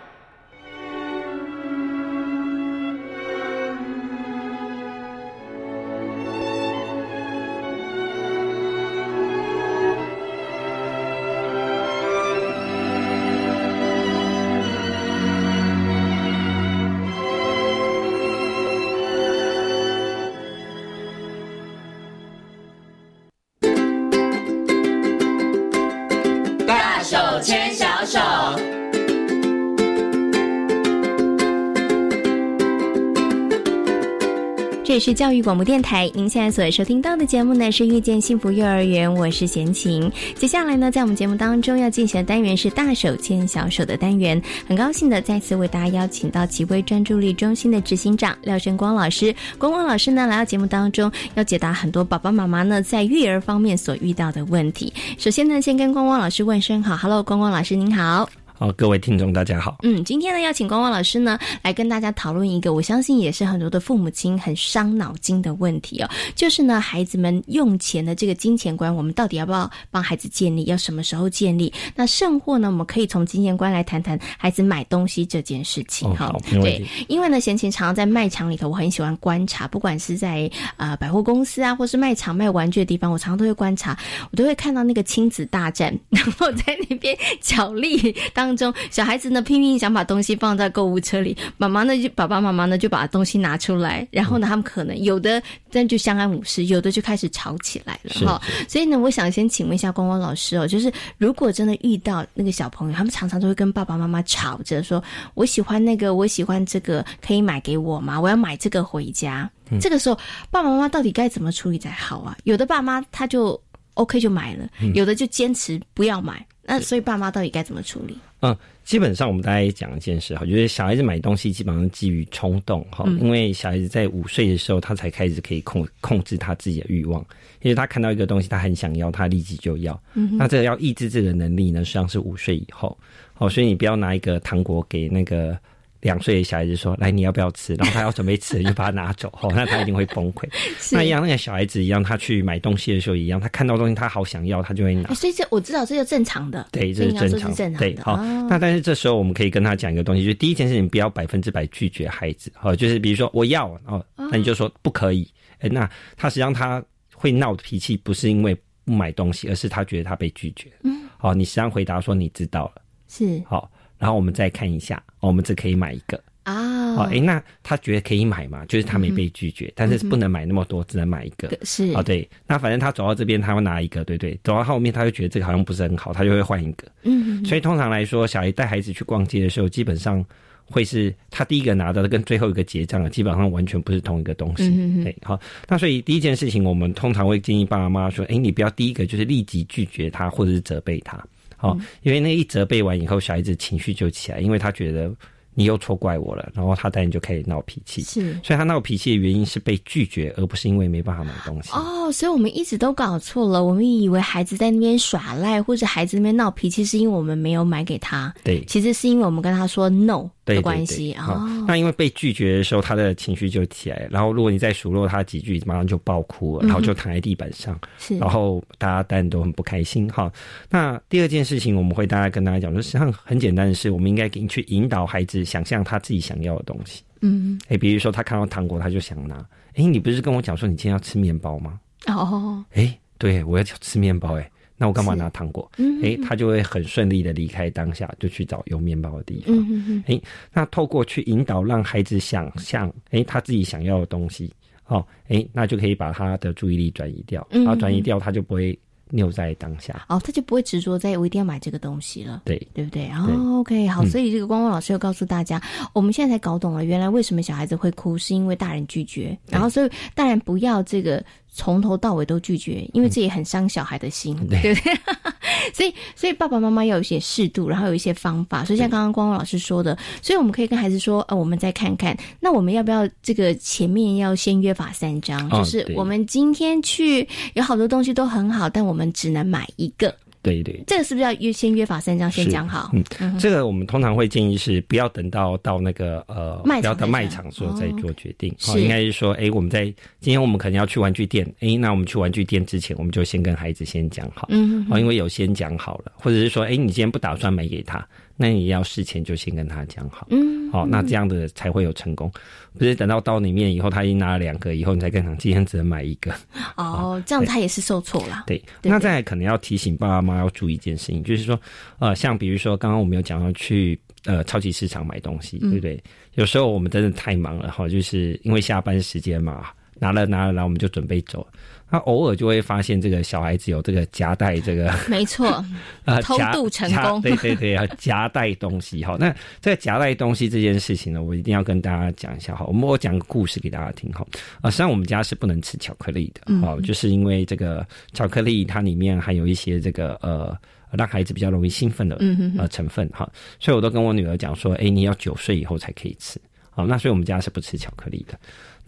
[35.08, 40.12] 是教育广播电台，您现在所收听到的节目呢是遇见幸福幼儿园，我是贤琴。
[40.34, 44.38] 接下来呢，在我们节目当中要进行的单元是大手牵小手的单元。
[44.66, 49.34] 很高兴的再次为大家邀请到极微专注力中心的执行长廖振光老师。
[49.56, 54.92] 光光老师呢来到节目当中，要解答很多爸爸妈妈呢在育儿方面所遇到的问题。
[55.16, 58.28] 首先呢，先跟光光老师问声好，Hello，光光老师您好。
[58.58, 59.78] 好，各位听众，大家好。
[59.84, 70.64] 嗯，今天呢，要请光光老师呢来跟大家讨论一个，我相信也是很多的父母亲很伤脑筋的问题哦，就是呢，孩子们用钱的这个金钱观，我们到底要不要帮孩子建立？
[70.64, 71.72] 要什么时候建立？
[71.94, 76.12] 那甚或呢，我们可以从金钱观来谈谈孩子买东西这件事情。
[76.16, 83.96] 哈，对，因为呢，闲情常常在卖场里头，我很喜欢观察，不管是在啊百货公司啊，或是卖场卖玩具的地方，我常常都会观察，
[84.32, 88.47] 我都会看到那个亲子大战，然后在那边角力当。
[88.48, 98.40] 当中，小孩子呢拼命想把东西放在购物车里，妈妈呢就爸爸妈妈呢就把东西拿出来，然后呢他们可能有的但就相安无事，有的就开始吵起来了哈。
[98.66, 105.02] 所以呢，我想先请问一下光光老师哦，就是如果真的遇到那个小朋友，他们常常都会跟爸爸妈妈吵着说
[105.34, 108.18] ：“我喜欢那个，我喜欢这个，可以买给我吗？
[108.18, 110.16] 我要买这个回家。”这个时候，
[110.50, 112.34] 爸爸妈妈到底该怎么处理才好啊？
[112.44, 113.60] 有的爸妈他就
[113.94, 116.46] OK 就买了，有的就坚持不要买。
[116.62, 118.16] 那所以爸妈到底该怎么处理？
[118.40, 127.20] 嗯，基本上我们大家讲一件事哈，就是小孩子买东西基本上基于冲动哈，因为小孩子在五岁的时候，他才开始可以控控制他自己的欲望，
[127.62, 130.00] 因为他看到一个东西，他很想要，他立即就要。
[130.14, 132.96] 嗯那这个要抑制这个能力呢，实际上是五岁以后。
[133.38, 135.56] 哦，所以你不要拿一个糖果给那个
[136.00, 139.28] 两岁的小孩子说：“来，你要不要吃？”然后他要准备吃，就把它拿走。
[139.42, 140.48] 哦，那他一定会崩溃。
[140.92, 145.12] 那一样，那个小孩子一样，他去买东西的时候一样，他看到东西他好想要，他就会拿。
[145.14, 146.68] 所以这我知道，这就正常的。
[146.70, 147.52] 对，这是正常。
[147.54, 148.16] 正常对，好。
[148.48, 152.52] 那但是这时候我们可以跟他讲一个东西，就是第一件事情不要百分之百拒绝孩子。
[152.62, 155.28] 哦，就是比如说我要哦，那你就说不可以。
[155.58, 156.82] 哎，那他实际上他
[157.12, 160.70] 会闹脾气，不是因为不买东西，而是他觉得他被拒绝。
[160.84, 161.00] 嗯。
[161.16, 162.82] 好，你实际上回答说你知道了。
[163.08, 163.42] 是。
[163.44, 163.68] 好。
[163.98, 166.78] 然后我们再看一下，我们只可以买一个啊。
[166.94, 168.64] 哦，哎，那他觉得可以买嘛？
[168.66, 171.48] 就是他没被拒绝，但是不能买那么多，只能买一个。
[171.62, 172.28] 是哦，对。
[172.46, 174.32] 那反正他走到这边，他会拿一个，对对。
[174.42, 176.88] 走到后面，他就觉得这个好像不是很好，他就会换一个。
[177.02, 177.44] 嗯。
[177.44, 180.24] 所以通常来说，小孩带孩子去逛街的时候，基本上
[180.64, 184.64] 会是他第一个拿到的，跟最后一个结账的，基本上完全不是同一个东西。
[184.68, 185.38] 嗯对，好。
[185.68, 191.22] 那所以第一件事情，我们通常会建议爸爸妈妈说：“哎，你不要第一个就是立即拒绝他，或者是责备他。”
[191.60, 195.12] 好，因为那一责备完以后，小孩子情绪就起来，因为他觉得
[195.58, 198.00] 你又错怪我了，然后他当然就开始闹脾气。
[198.02, 201.72] 是，所以他闹脾气的原因是被拒绝，而不是因为没办法买东西。
[201.72, 208.32] 哦，所以我们一直都搞错了，我们以为孩子在那边耍赖，或者孩子那边闹脾气，是因为我们没有买给他。
[208.44, 210.30] 对，其实是因为我们跟他说 no。
[210.48, 220.32] 的关系啊，那因为被拒绝的时候，他的情绪就起来，然后如果你再数落他几句，马上就爆哭了，然后就躺在地板上，是然后大家当然都很不开心哈。
[220.70, 227.02] 那第二件事情，我们会大家跟大家讲，说实际上很简单的是，我们应该给你去引导孩子想象他自己想要的东西。
[227.22, 229.36] 嗯，哎，比如说他看到糖果，他就想拿。
[229.74, 231.80] 哎，你不是跟我讲说你今天要吃面包吗？
[232.06, 234.50] 哦，哎，对我要吃面包，哎。
[234.80, 235.68] 那我干嘛拿糖果？
[236.04, 239.56] 哎，他就会很顺利的离开当下，就去找有面包的地方。
[239.68, 240.20] 嗯哎，
[240.52, 244.54] 那透过去引导，让孩子想象，哎，他自己想要的东西，
[244.86, 248.78] 哦，哎，那就可以把他的注意力转移掉，然后转移掉，他就不会。
[249.10, 250.04] 留在当下。
[250.08, 252.58] 哦，他就不会执着在我一定要买这个东西了，对。
[252.74, 253.08] 对不对？
[253.10, 255.60] 哦，OK，好，所以这个光光老师又告诉大家，
[255.92, 261.24] 我们现在才搞懂了，原来为什么小孩子会哭，是因为大人拒绝，然后所以大人不要这个
[261.58, 264.94] 从头到尾都拒绝，因为这也很伤小孩的心，对不对？
[265.74, 268.64] 所以所以爸爸妈妈要有一些适度，然后有一些方法。
[268.64, 280.14] 所以像刚刚光光老师说的，所以我们可以跟孩子说，呃，我们再看看，那我们要不要这个前面要先约法三章，就是我们今天去有好多东西都很好，但我们只能买一个。
[280.42, 282.90] 对对，这个是不是要约先约法三章先讲好？
[283.20, 288.54] 嗯，这个我们通常会建议是不要等到到那个呃，不要到卖场时候再做决定。
[288.68, 289.84] 哦，应该是说，哎，我们在
[290.20, 294.46] 今天我们可能要去玩具店，哎，那我们去玩具店之前，我们就先跟孩子先讲好。
[294.50, 298.06] 嗯，哦，因为有先讲好了，或者是说，哎，你今天不打算买给他。
[298.40, 302.32] 那你要事前就先跟他讲好，嗯，好，那这样的才会有成功，
[302.78, 306.32] 不是等到到里面以后，他已经拿了两个，以后你再跟他今天只能买一个，
[306.76, 308.44] 哦，这样他也是受挫了。
[308.46, 311.60] 对，那再可能要提醒爸爸妈妈要注意一件事情，就是说，
[311.98, 316.00] 呃，像比如说刚刚我们有讲到去呃超级市场买东西，对不对？
[316.34, 319.66] 有时候我们真的太忙了哈，就是因为下班时间嘛，
[319.98, 321.44] 拿了拿了，然后我们就准备走。
[321.90, 325.64] 他偶尔就会发现这个小孩子有这个夹带这个，没错，
[326.04, 329.16] 呃，偷渡成功，对对对，要夹带东西哈。
[329.18, 332.64] 那这个夹带东西这件事情呢，我一定要跟大家讲一下哈。
[332.66, 334.26] 我们我讲个故事给大家听哈。
[334.60, 340.56] 啊，实际上我们家是不能吃巧克力的，哦，就是因为这个巧克力它里面含有一些这个呃
[340.92, 342.18] 让孩子比较容易兴奋的
[342.58, 346.38] 呃成分哈，所以我都跟我女儿讲说，哎，你要九岁以后才可以吃。
[346.70, 348.38] 好，那所以我们家是不吃巧克力的。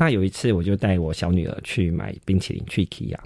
[0.01, 3.19] 那有一次，我就带我小女儿去买冰淇淋去 Kia，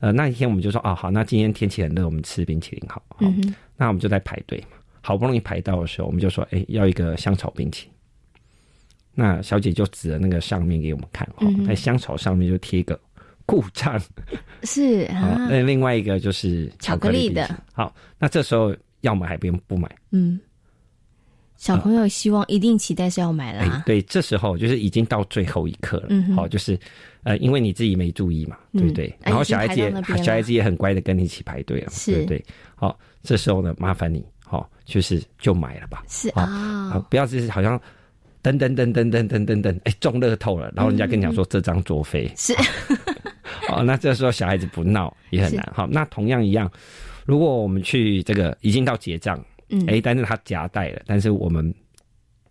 [0.00, 3.00] 呃，那一天我们就说，哦，好，那今天天气很热，我们吃冰淇淋好。
[3.10, 3.32] 好，
[3.76, 7.94] 那我们就在排队嘛，好不容易排到的时候，我们就说，哎，要一个香草冰淇淋。
[9.14, 12.98] 那小姐就指了那个上面给我们看，哈，在香草上面就贴一个
[13.46, 13.96] 故障，
[14.64, 17.48] 是 啊，那另外一个就是巧克力的。
[17.72, 19.88] 好，那这时候要买还不用不买？
[20.10, 20.40] 嗯。
[21.58, 26.78] 小朋友希望一定期待是要买啦，对，这时候就是已经到最后一刻了，嗯好，就是
[27.24, 29.12] 呃，因为你自己没注意嘛，对不对？
[29.20, 29.90] 然后小孩子也
[30.22, 32.44] 小孩子也很乖的跟你一起排队了，对不对？
[32.76, 37.78] 好，这时候呢，麻烦你，好，就是就买了吧，是啊，不要就是好像
[38.40, 42.54] 等等等等等等等等，哎，中乐透了，然后人家跟你讲说这张作废，是，
[43.68, 46.70] 哦， 那这时候小孩子不闹也很难，好，那同样一样，
[47.26, 49.44] 如果我们去这个已经到结账。
[49.70, 51.74] 嗯，哎，但是他夹带了，但是我们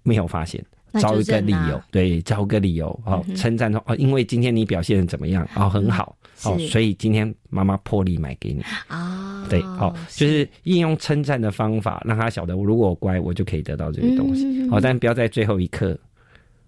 [0.03, 0.63] 没有发现，
[1.01, 15.97] 找一个理由，对，找个理由，哦，称赞说，哦，因为今天你表现的怎么样，哦，很好，哦，所以今天妈妈破例买给你，啊，对，哦，就是应用称赞的方法，让他晓得，如果我乖，我就可以得到这些东西，好，但不要在最后一刻，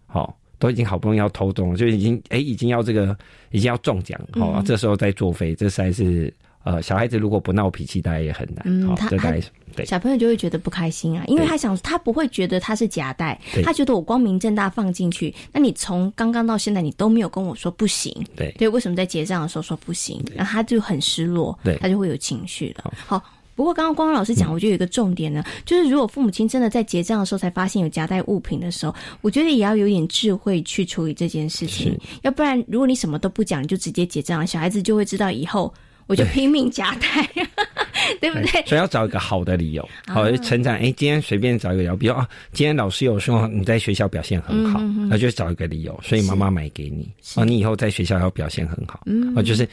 [0.08, 3.16] 好，都已经好不容易要偷中了，就已经，哎，已经要这个，
[3.52, 6.34] 已经要中奖，哦，这时候再作废，这实在是。
[6.64, 8.62] 呃，小孩子如果不闹脾气，大家也很难。
[8.66, 20.22] 嗯，他对小朋友就会觉得不开心啊，因为他想他不会觉得他是夹带，他觉得我光明正大放进去，那你从刚刚到现在你都没有跟我说不行，对对，为什么在结账的时候说不行？
[20.36, 22.94] 然后他就很失落，对，他就会有情绪了。
[23.06, 23.22] 好。
[23.56, 31.94] 不过，刚刚光光老师讲，我觉得有一个重点呢，就是如果父母亲真的在结账的时候才发现有夹带物品的时候，我觉得也要有点智慧去处理这件事情。
[32.22, 35.74] 要不然，如果你什么都不讲，你就直接结账，小孩子就会知道以后
[36.10, 37.30] 我就拼命夹带，
[38.20, 38.66] 对不对？
[38.66, 40.76] 所以要找一个好的理由，好成长。
[40.76, 49.00] 哎，今天随便找一个理由，比如啊，今天老师有说你在学校表现很好，那就找一个理由，所以妈妈买给你，啊，你以后在学校要表现很好，
[49.36, 49.70] 啊，就是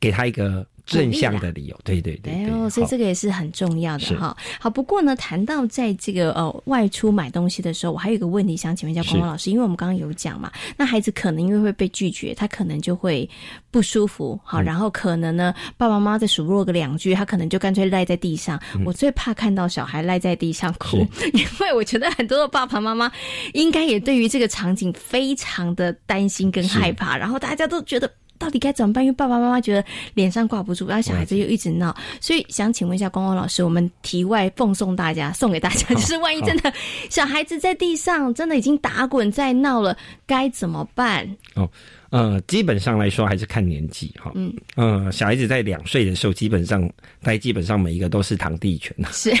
[0.00, 0.66] 给他一个。
[0.86, 4.36] 正向的理由，对对对，哎呦，所以这个也是很重要的哈。
[4.60, 13.28] 好，不过呢，谈到在这个呃外出买东西的时候，我还有一个问题想请问一下光光老师，因为我们刚刚有讲嘛，那孩子可能因为会被拒绝，他可能就会
[13.72, 18.56] 不舒服，好，然后可能呢，爸爸妈妈再数落个两句，他可能就干脆赖在地上。
[18.84, 20.98] 我最怕看到小孩赖在地上哭，
[21.32, 23.10] 因为我觉得很多的爸爸妈妈
[23.54, 28.08] 应该也对于这个场景非常的担心跟害怕，然后大家都觉得。
[28.38, 29.04] 到底该怎么办？
[29.04, 29.84] 因为爸爸妈妈觉得
[30.14, 36.72] 脸上挂不住，然后小孩子又一直闹，所以想请问一下光光老师，我们题外奉送大家， 送给大家，就是万一真的
[37.10, 41.36] 小孩子在地上真的已经打滚在闹了，该怎么办？
[41.54, 41.68] 哦。
[42.10, 44.32] 呃，基本上来说还是看年纪哈。
[44.34, 46.88] 嗯，呃，小孩子在两岁的时候，基本上，
[47.22, 48.94] 大家基本上每一个都是堂弟犬。
[49.12, 49.32] 是。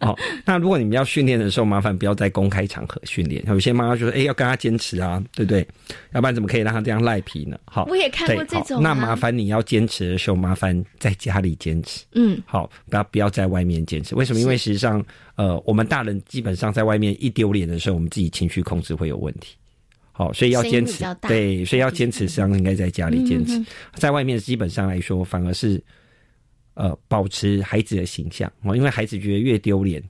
[0.00, 0.14] 哦，
[0.44, 3.42] 那如果你们要训练的时候，麻烦不要在公开场合训练。
[3.46, 5.66] 有些妈妈就说：“哎，要跟他坚持啊，对不对？
[6.12, 8.82] 要不然怎么可以让他这样赖皮呢？”好，我也看过这种。
[8.82, 12.04] 那麻烦你要坚持的时候，麻烦在家里坚持。
[12.12, 14.14] 嗯，好，不要不要在外面坚持。
[14.14, 14.40] 为什么？
[14.40, 15.02] 因为实际上，
[15.36, 19.56] 呃，我们大人基本上在外面一丢脸的时候，我们自己情绪控制会有问题。
[20.16, 23.60] 好，所以要坚持，对，所以要坚持，实际上应该在家里坚持，
[23.94, 25.82] 在外面基本上来说，反而是
[26.74, 30.00] 呃保持孩子的形象哦，因为孩子觉得越丢脸，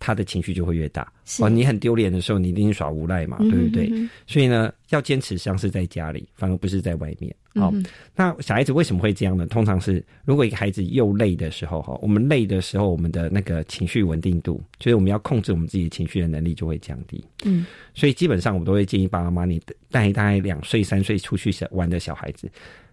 [0.00, 1.06] 他的情绪就会越大。
[1.38, 3.88] 哦，你很丢脸的时候，你一定耍无赖嘛，对不对？
[4.26, 7.32] 所以呢，要坚持，像是在家里，反而不是在外面。
[7.54, 7.72] 好，
[8.14, 9.44] 那小孩子为什么会这样呢？
[9.46, 17.22] 通常是如果一个孩子又累的时候，哈，我们累的时候，我们的那个情绪稳定度，就是我们要控制我们自己的情绪的能力就会降低。
[17.44, 22.48] 嗯，所以基本上我们都会建议爸爸妈妈，你带大概两岁、三岁出去玩的小孩子，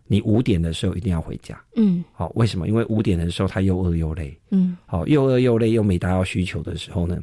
[0.07, 1.59] 你五点的时候一定要回家。
[1.75, 2.67] 嗯，好，为什么？
[2.67, 4.37] 因为五点的时候他又饿又累。
[4.49, 7.19] 嗯，好，又饿又累又没达到需求的时候呢，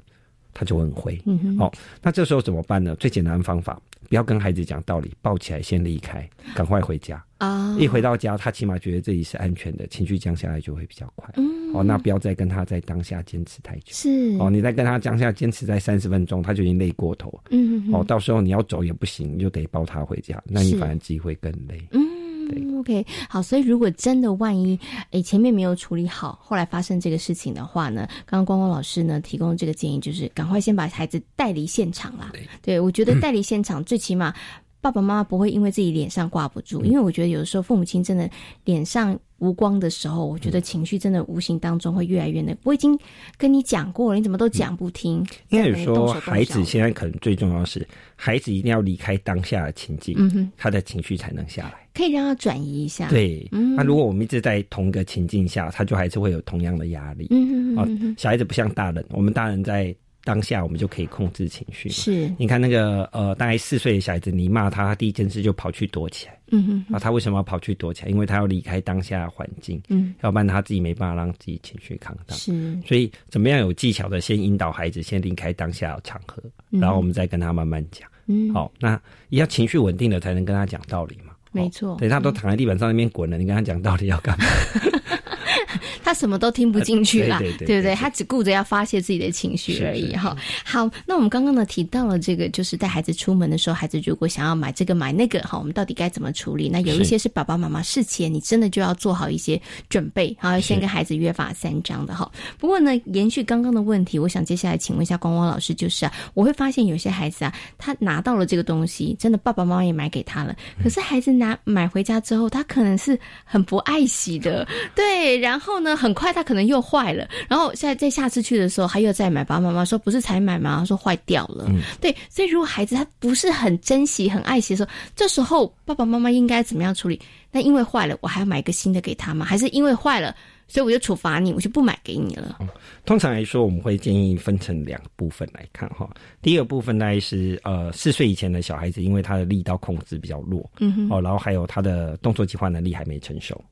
[0.52, 1.20] 他就很灰。
[1.26, 1.72] 嗯哼，好，
[2.02, 2.94] 那这时候怎么办呢？
[2.96, 3.80] 最简单的方法。
[4.06, 7.74] 不要跟孩子讲道理，抱起来先离开，赶快回家啊！
[7.80, 11.26] 一回到家，他起码觉得自己是安全的，情绪降下来就会比较快。
[11.38, 13.86] 嗯，哦，那不要再跟他在当下坚持太久。
[13.86, 17.32] 是哦，你再跟他当下坚持在三十分钟，他就已经累过头。
[17.50, 21.82] 嗯，哦，到时候你要走也不行，你就得抱他回家，那你反而自己会更累。
[21.92, 22.04] 嗯。
[22.52, 24.78] 嗯，OK，好，所以如果真的万一，
[25.10, 32.32] 哎，前面没有处理好，后来发生这个事情的话呢，刚刚光光老师呢提供这个建议，就是赶快先把孩子带离现场啦。
[32.62, 34.34] 对，我觉得带离现场，最起码
[34.80, 38.28] 爸爸妈妈不会因为自己脸上挂不住，因为我觉得有的时候父母亲真的
[38.64, 39.18] 脸上。
[39.44, 42.56] 无光的时候，我觉得情绪真的无形当中会越来越那。
[42.62, 42.98] 我已经
[43.36, 45.22] 跟你讲过了，你怎么都讲不听？
[45.50, 47.86] 因为说孩子现在可能最重要是，
[48.16, 51.74] 孩子一定要离开当下的情境，嗯哼，他的情绪才能下来。
[51.92, 53.08] 可以让他转移一下。
[53.08, 57.28] 对，那如果我们一直在同一个情境下，他就还是会有同样的压力。
[57.30, 59.94] 嗯哼啊，小孩子不像大人，我们大人在。
[60.24, 61.88] 当下我们就可以控制情绪。
[61.90, 66.38] 是，你看那个呃，大概四岁的小孩子，你骂他，他第一件事就跑去躲起来。
[66.50, 66.94] 嗯哼。
[66.94, 68.08] 啊，他为什么要跑去躲起来？
[68.08, 69.80] 因为他要离开当下的环境。
[69.88, 70.14] 嗯。
[70.22, 72.36] 要不然他自己没办法让自己情绪扛荡。
[72.36, 72.52] 是。
[72.86, 78.08] 所以怎么样有技巧的先引导孩子先离开当下的场合，然后我们再跟他慢慢讲。
[78.26, 78.52] 嗯。
[78.54, 78.98] 好，那
[79.28, 81.34] 要情绪稳定了才能跟他讲道理嘛。
[81.52, 81.96] 没错。
[82.00, 84.44] 等他都躺在地板上那边滚了，你跟他讲道理要干嘛？
[86.02, 87.94] 他什么都听不进去啦，对不对？
[87.94, 90.36] 他只顾着要发泄自己的情绪而已哈。
[90.64, 96.68] 好，那我们刚刚呢提到了这个，就是带孩子出门的时候，孩子如果想要买这个买那个，哈，我们到底该怎么处理？
[96.68, 102.30] 那有一些是爸爸妈妈事前你真的就要做好一些准备，好，要先跟孩子约法三章的哈。
[102.58, 115.96] 不过呢，延续刚刚的问题，我想接下来请问一下光光老师，就是啊，我会发现有些孩子啊，他拿到了这个东西，真的爸爸妈妈也买给他了，可是孩子拿买回家之后，他可能是很不爱惜的，对，然后呢？
[115.96, 119.44] 很快，他可能又坏了，然后现在在下次去的时候，他又再买。
[119.44, 121.70] 爸爸妈妈说：“不是才买吗？”说坏掉了。
[122.00, 127.20] 对，所以如果孩子他不是很珍惜、很爱惜的时候，这时候爸爸妈妈应该怎么样处理？
[127.50, 129.44] 那因为坏了，我还要买一个新的给他吗？
[129.44, 130.34] 还是因为坏了，
[130.66, 132.58] 所以我就处罚你，我就不买给你了？
[133.04, 136.08] 通常来说，我们会建议分成两部分来看哈。
[136.42, 143.62] 第一个部分大概是呃四岁以前的小孩子，因为他的力道控制比较弱，嗯哼，哦，然后还有他的动作计划能力还没成熟。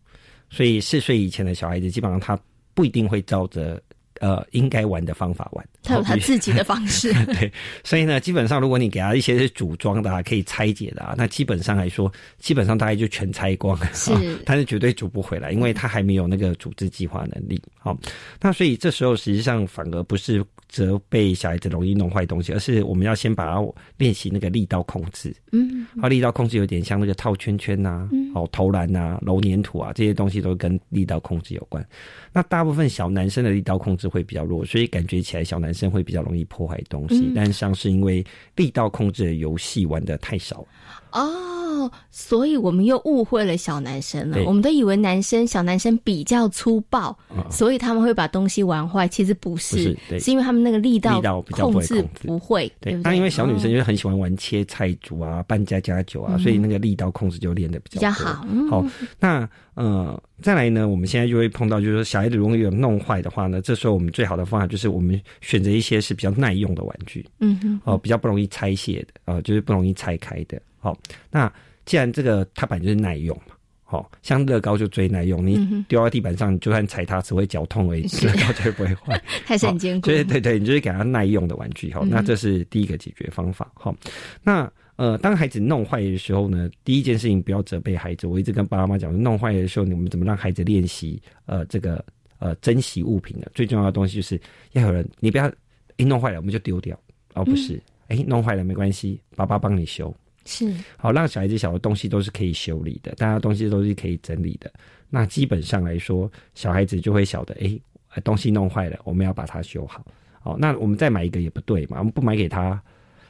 [0.52, 2.38] 所以四岁以前的小孩子，基本上他
[2.74, 3.82] 不一定会照着。
[4.20, 7.12] 呃，应该玩的方法玩，他有他自己的方式。
[7.34, 14.12] 对，所以呢，基本上如果你给他一些是组装的啊，可以拆解的啊，那基本上来说，基本上大概就全拆光，是，
[14.44, 17.60] 但是绝对组不回来，因为他还没有那个组织计划能力。
[17.80, 17.98] 好，
[18.40, 23.62] 那所以这时候实际上反而不是责备小孩子容易弄坏东西，而是我们要先把它
[23.98, 25.30] 练习那个力道控制。
[25.52, 31.86] 嗯，好，力道控制有点像那个套圈圈呐，哦，投篮呐，揉粘土啊，这些东西都跟力道控制有关。
[32.32, 37.30] 那大部分小男生的力道控制会比较弱，所以感觉起来小男生会比较容易破坏东西。
[37.36, 38.24] 但像是因为
[38.56, 40.66] 力道控制的游戏玩的太少。
[41.12, 44.38] 哦，所以我们又误会了小男生了。
[44.44, 47.16] 我们都以为男生小男生比较粗暴，
[47.50, 49.06] 所以他们会把东西玩坏。
[49.06, 52.70] 其实不是，是因为他们那个力道控制不会。
[52.80, 58.46] 对，那因为小女生就很喜欢玩切菜煮啊、搬家家酒啊，所以那个力道控制就练的比较好。
[58.70, 58.84] 好，
[59.18, 67.26] 那呃，再来呢，我们现在就会碰到，就是说小孩子如果有弄坏的话呢，这时候我们最好的方法就是我们选择一些是比较耐用的玩具。
[67.40, 70.60] 嗯哼，哦，比较不容易拆卸的，呃，就是不容易拆开的。
[70.82, 70.98] 好，
[71.30, 71.50] 那
[71.86, 73.54] 既然这个它本来就是耐用嘛，
[73.84, 80.08] 好，像乐高就最耐用，你丢在地板上，就算踩它只会脚痛而已，乐高绝对不会坏， 还是很坚固。
[80.08, 83.70] 对对对，你就是给它耐用的玩具，好，那这是第一个解决方法。
[83.74, 83.94] 好，
[84.42, 88.26] 那呃，当孩子弄坏的时候呢，第一件事情不要责备孩子。
[88.26, 92.04] 我一直跟爸爸妈妈讲，弄坏的时候，你们怎么让孩子练习呃这个
[92.38, 93.50] 呃珍惜物品的？
[93.54, 94.40] 最重要的东西就是
[94.72, 95.50] 要有人，你不要
[95.96, 96.98] 一弄坏了我们就丢掉，
[97.32, 100.14] 而不是哎弄坏了没关系，爸爸帮你修。
[100.44, 104.72] 是好，让小孩子小的东西都是可以修理的，大家东西都是可以整理的。
[105.08, 110.02] 那基本上来说，小孩子就会晓得，哎，东西弄坏了，我们要把它修好。
[110.42, 112.82] 哦，那我们再买一个也不对嘛，我们不买给他，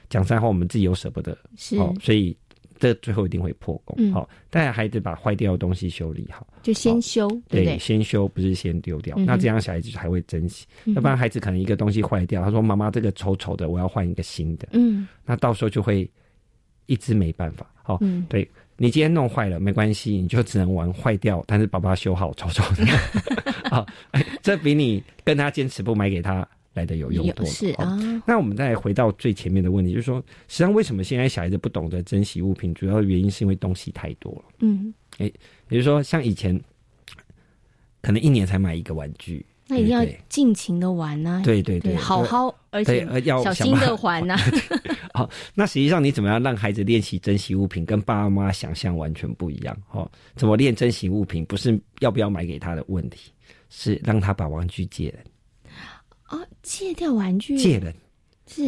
[0.09, 2.37] 讲三话我们自己又舍不得，是哦，所以
[2.79, 4.13] 这最后一定会破功。
[4.13, 9.17] 好，带孩子把坏掉的东西修理好，就先修，对，先修不是先丢掉。
[9.27, 14.69] 那这样小孩子才会珍惜，要不然孩子可能一个东西坏掉，他说妈妈这个丑丑的，我要换一个新的。
[14.71, 16.09] 嗯，那到时候就会。
[16.93, 22.85] 一直没办法，好，对你今天弄坏了没关系，你就只能玩坏掉，但是爸爸修好，丑丑的，
[23.71, 23.87] 好，
[24.43, 27.51] 这比你跟他坚持不买给他来的有用多了。
[27.51, 30.19] 是啊，那我们再回到最前面的问题，就是说，
[30.49, 34.45] 实际上为什么现在小孩子不懂得珍惜物品，主要的原因是因为东西太多了。
[34.61, 35.33] 嗯，哎，
[35.67, 36.61] 比如说像以前，
[38.03, 39.47] 可能一年才买一个玩具。
[39.73, 44.37] 那一定要尽情的玩啊，对对对，好好而且要小心的玩啊。
[45.15, 49.77] 好，那实际上你怎么样让孩子练习珍惜物品，跟爸爸妈妈想象完全不一样。
[49.91, 53.33] 哦，怎么练珍惜物品，不是要不要买给他的问题，
[53.71, 55.25] 是让他把玩具借人。
[56.25, 57.95] 啊，借掉玩具，借人。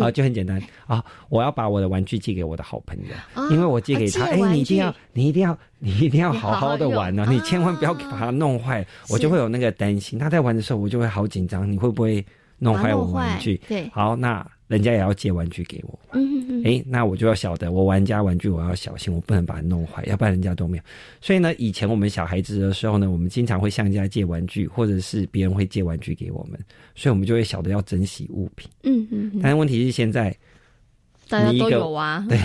[0.01, 1.05] 啊，就很简单啊！
[1.29, 10.19] 我要把我的玩具借给我的好朋友，因为我借给他，哎，你一定要，你一定要，你一定要好好的玩呢，你千万不要把它弄坏，我就会有那个担心。
[10.19, 12.25] 他在玩的时候，我就会好紧张，你会不会
[12.59, 13.61] 弄坏我玩具？
[13.69, 14.47] 对，好，那。
[14.67, 20.83] 人家也要借玩具给我，嗯哎，那我就要晓得，我玩家玩具我要小心，我不能把它弄坏，要不然人家都没有。
[21.21, 26.59] 所以呢，以前我们小孩子的时候呢，我们经常会向人家借玩具，或者是别人会借玩具给我们，
[26.95, 28.71] 所以我们就会晓得要珍惜物品。
[28.85, 29.41] 嗯嗯。
[29.43, 30.35] 但是问题是现在。
[31.29, 32.39] 大家都有啊， 对，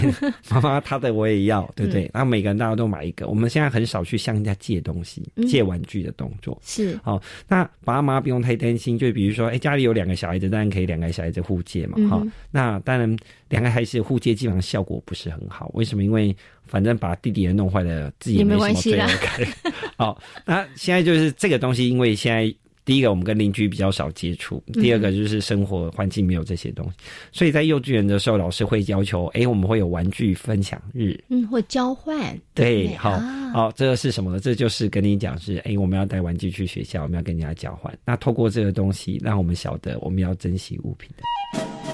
[0.50, 2.10] 妈妈她的我也要， 对不对？
[2.14, 3.28] 然后每个人大家都买一个。
[3.28, 6.60] 我们现在很少去向人家借东西、借玩具的动作。
[6.64, 8.98] 是，好，那爸妈不用太担心。
[8.98, 12.24] 就比如说，哎，家里有两个小孩子，当然可以两个小孩子互借嘛，哈。
[12.52, 13.18] 那当然，
[13.50, 15.70] 两个孩子互借基本上效果不是很好。
[15.74, 16.04] 为什么？
[16.04, 19.74] 因为反正把弟弟也弄坏了，自己也没什么罪恶感。
[19.98, 22.54] 好， 那现在就是这个东西，因为现在。
[22.90, 26.94] 第一个，我们跟邻居比较少接触；第二个，就是生活环境没有这些东西，
[27.32, 33.12] 所以在幼稚园的时候，老师会要求，哎，我们会有玩具分享日，嗯，会交换，对，好，
[33.54, 34.40] 好，这个是什么呢？
[34.40, 37.96] 这就是跟你讲是，哎，我们要带玩具去学校，我们要跟人家交换。
[38.04, 41.89] 那透过这个东西，让我们晓得我们要珍惜物品的。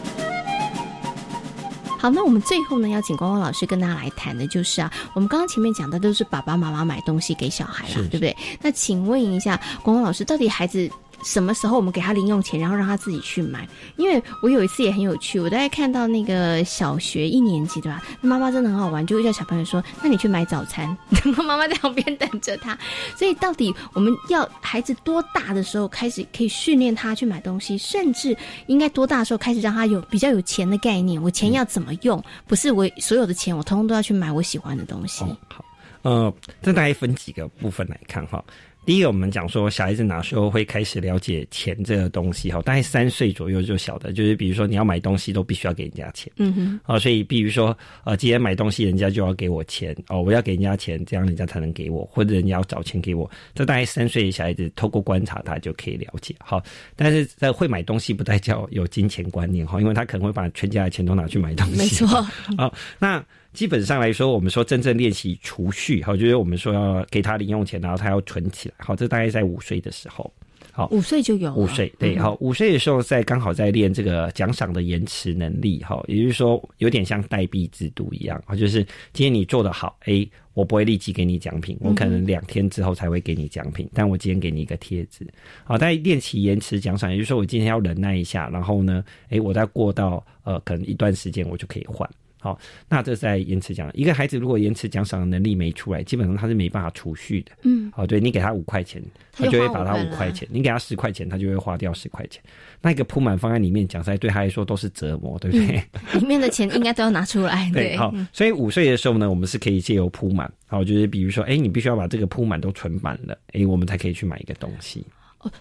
[2.05, 8.37] 好，那我们最后呢，要请光光老师跟大家来谈的就是啊，我们刚刚前面讲的都是爸爸妈妈买东西给小孩了，对不对？
[8.61, 10.87] 那请问一下，光光老师，到底孩子？
[11.23, 13.67] 什么时候我们给他零用钱，然后让他自己去买？
[13.97, 18.03] 因为我有一次也很有趣，我大概看到那个小学一年级对吧？
[18.21, 20.85] 妈妈真的很好玩，就会叫小朋友说：“那你去买早餐。”
[21.23, 22.77] 然后妈妈在旁边等着他。
[23.15, 27.77] 所以到底我们要孩子多大的时候开始可以训练他去买东西？
[27.77, 28.35] 甚至
[28.67, 31.21] 应该多大的时候开始让他有比较有钱的概念？
[31.21, 32.23] 我钱要怎么用？
[32.47, 35.23] 不是我所有的钱我通通都要去买我喜欢的东西。
[35.49, 35.63] 好，
[36.03, 38.43] 呃，这大概分几个部分来看哈。
[38.85, 42.61] 第一个，我们讲说小孩子哪时候会开始了解钱这个东西哈？
[42.61, 53.29] 大概三岁左右就晓得，就是比如说你要买东西都必须要给人家钱，嗯哼，啊，所以比如说呃，今天买东西人家就要给我钱哦，我要给人家钱，这样人家才能给我，或者人家要找钱给我。
[53.55, 56.61] 这大概三岁的小孩子透过观察他就可以了解哈，
[56.95, 62.07] 但是在会买东西不代表有金钱观念哈，因为他可能会把全家的钱都拿去买东西，没错。
[62.55, 63.25] 好，那。
[63.55, 70.31] 基本上来说，我们说真正练习储蓄，好，就是我们说要给他零用钱，然后他要存起来，好，这大概在五岁的时候，
[70.71, 78.83] 好，五岁就有，五岁对，好，五岁的时候在刚好在练这个奖赏的延迟能力，哈，也就是说有点像代币制度一样，啊，就是
[79.13, 85.25] 今天你做的好，哎，我不会立即给你奖品，我可能两天之后才会给你奖品，但我今天给你一个贴纸，
[85.63, 92.09] 好，在练习延迟奖赏，也就是说我今天要忍耐一下，然后呢，哎，我再过到呃可能一段时间我就可以换。
[92.45, 93.89] 好，那这在延迟奖。
[93.95, 97.51] 一个孩子如果延迟奖赏的能力没出来，基本上他是没办法储蓄的。
[97.63, 102.39] 嗯，好，对你给他五块钱，他就会把他五块钱；你给他十块钱，他就会花掉十块钱。
[102.83, 105.83] 那一个铺满放在里面，讲实在对他来说都是折磨，对不对？
[106.19, 107.67] 里面的钱应该都要拿出来。
[107.73, 115.03] 对，好，所以五岁的时候呢，我们是可以借由铺满，好，就是比如说，哎，你必须要把这个铺满都存满了，哎，我们才可以去买一个东西。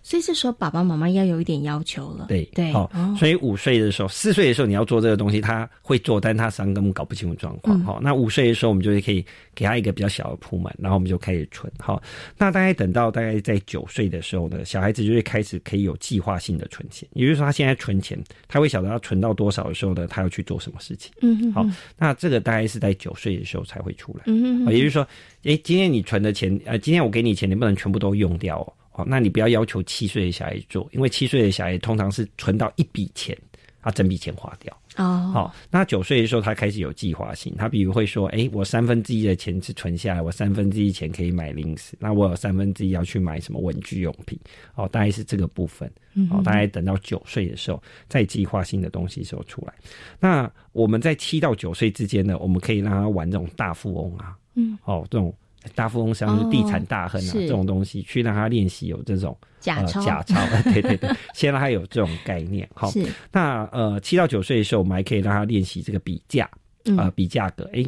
[0.02, 2.26] 所以这时候爸爸妈妈要有一点要求了。
[2.28, 7.78] 对对，好，所以五岁的时候、四岁的时候你要做这个东西，他会做，但他三根本搞不清楚状况。
[7.80, 9.24] 好，那五岁的时候我们就可以
[9.54, 11.72] 给他一个比较小的铺满，然后我们就开始存。
[11.78, 12.02] 好，
[12.36, 18.18] 那大概等到大概在九岁的时候呢，小孩子就会开始可以有计划性的存钱，也就是说他现在存钱，
[18.48, 21.12] 他会晓得他存到多少的时候呢，他要去做什么事情。
[21.20, 21.66] 嗯，好，
[21.98, 24.24] 那这个大概是在九岁的时候才会出来。
[24.26, 25.06] 嗯，也就是说，
[25.44, 28.72] 哎，今天你存的钱，呃，今天我给你钱，你不能全部都用掉哦。
[28.94, 33.36] 哦，那你不要要求七岁的小孩做，因为七岁的小孩通常是存到一笔钱，
[33.82, 34.72] 他整笔钱花掉。
[34.96, 44.38] 哦，好，那九岁的时候他开始有计划性，他比如会说，哎，我三分之一的钱是存下来，我三分之一钱可以买零食，那我有三分之一要去买什么文具用品，
[44.76, 45.90] 哦，大概是这个部分。
[46.30, 49.74] 哦，大概等到九岁的时候，再计划性的东西时候出来。
[50.20, 55.34] 那我们在七到九岁之间呢，我们可以让他玩这种大富翁啊，嗯，哦，这种。
[55.74, 60.34] 大富翁像是地产大亨啊，这种东西去让他练习有这种假钞，假钞，
[60.72, 62.68] 对对对，先让他有这种概念。
[62.74, 62.90] 好，
[63.32, 66.48] 那呃七到九岁的时候，我们还可以让他练习这个比价，
[66.96, 67.84] 啊比价格，哎，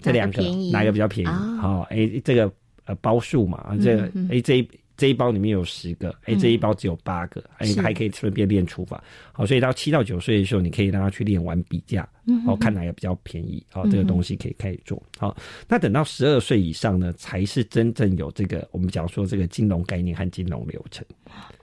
[0.00, 0.42] 这两个
[0.72, 1.30] 哪个比较便宜？
[1.60, 2.50] 好，哎这个
[2.86, 4.68] 呃包数嘛，这个哎这一。
[4.96, 9.02] 这一包里面有十个，哎，这一包只有八个，哎，还可以顺便练除法。
[9.32, 12.08] 好，所以到七到九岁的时候，你可以让他去练完比价，
[12.46, 15.02] 哦，看哪个比较便宜，好，这个东西可以开始做。
[15.18, 15.36] 好，
[15.68, 21.04] 那等到十二岁以上呢，才是真正有这个我们讲说这个金融概念和金融流程。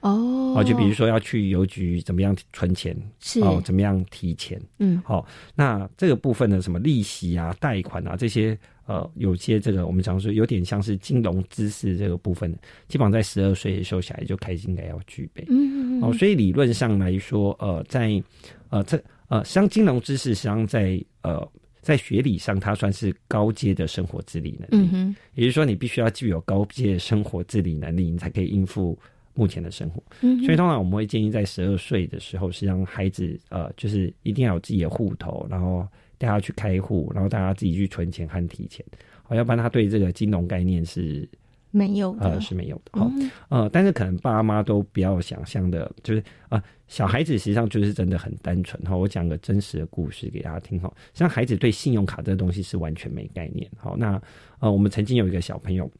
[0.00, 8.58] 哦，哦，就比如说要去邮局怎么样存钱，是哦，怎么样提钱，嗯，好，那这个部分的什么利息啊、贷款啊这些。
[8.84, 12.52] 呃，有些这个我们常说有点像是金融知识这个部分，
[12.88, 15.44] 基本上在十二岁的时候小孩就开始应该要具备。
[15.48, 18.22] 嗯嗯哦，所以理论上来说，呃，在
[18.70, 21.48] 呃这呃像金融知识，实际上在呃
[21.80, 24.88] 在学理上，它算是高阶的生活自理能力。
[24.92, 28.98] 嗯也就是说，你必须要具有高阶的生活自理能力，你才可以应付
[29.32, 30.02] 目前的生活。
[30.22, 30.42] 嗯。
[30.42, 35.86] 所以通常我们会建议在十二岁的时候，是让孩子呃，就是一定要有自己的户头，然后。
[36.22, 38.84] 带他去开户，然后大家自己去存钱和提钱，
[39.24, 41.28] 好，要不然他对这个金融概念是
[41.72, 43.10] 没有呃是没有的，好，
[43.48, 48.96] 呃，但是可能爸妈都比较想象的，就是啊，小孩子实际上就是真的很单纯哈。
[48.96, 53.68] 我讲个真实的故事给大家听哈，实际上孩子对信用卡这个东西是完全没概念。
[53.76, 54.20] 好，那
[54.60, 55.90] 呃，我们曾经有一个小朋友，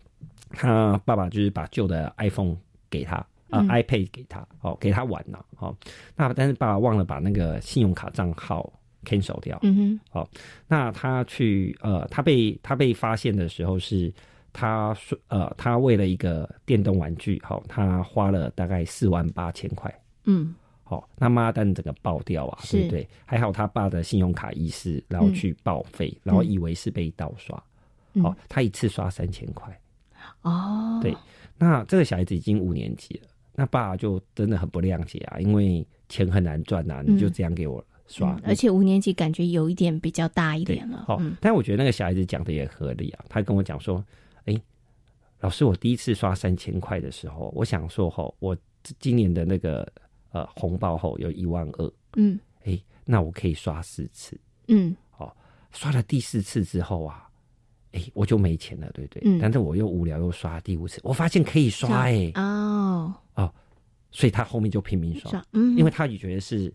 [0.50, 2.56] 他爸爸就是把旧的 iPhone
[2.88, 3.16] 给他
[3.50, 5.76] 啊，iPad 给他，好，给他玩了，好，
[6.14, 8.72] 那但是爸爸忘了把那个信用卡账号。
[9.04, 10.28] Cancel 掉，嗯哼，好，
[10.68, 14.12] 那他去呃，他被他被发现的时候是，
[14.52, 19.92] 他说呃，他为了一个电动玩具，好，他花了大概四万八千块，
[20.24, 23.08] 嗯，好，那妈蛋整个爆掉啊，对不对？
[23.24, 27.62] 还好他爸的信用卡遗失，然后去报废，然后以为是被盗刷，
[28.22, 29.80] 好，他一次刷三千块，
[30.42, 31.16] 哦，对，
[31.58, 37.84] 那这个小孩子已经五年级了，那爸就真的很不谅解啊，因为钱很难赚呐，你就这样给我。
[38.12, 41.04] 刷，而且五年级感觉有一点比较大一点了。
[41.06, 43.24] 好，但我觉得那个小孩子讲的也合理啊。
[43.28, 44.04] 他跟我讲说
[44.44, 44.60] ：“哎，
[45.40, 48.54] 老师，我第一次刷三千块的时候，我想说，吼，我
[48.98, 49.90] 今年的那个
[50.32, 54.38] 呃红包后有一万二，嗯，哎，那我可以刷四次，
[54.68, 55.34] 嗯，好，
[55.72, 57.26] 刷了第四次之后啊，
[57.92, 59.22] 哎，我就没钱了，对不对？
[59.24, 63.54] 嗯，但是我又无聊，又刷第五次，我发现可以刷，哎，哦，哦，
[64.10, 66.72] 所以他后面就拼命刷，嗯，因为他也觉得是。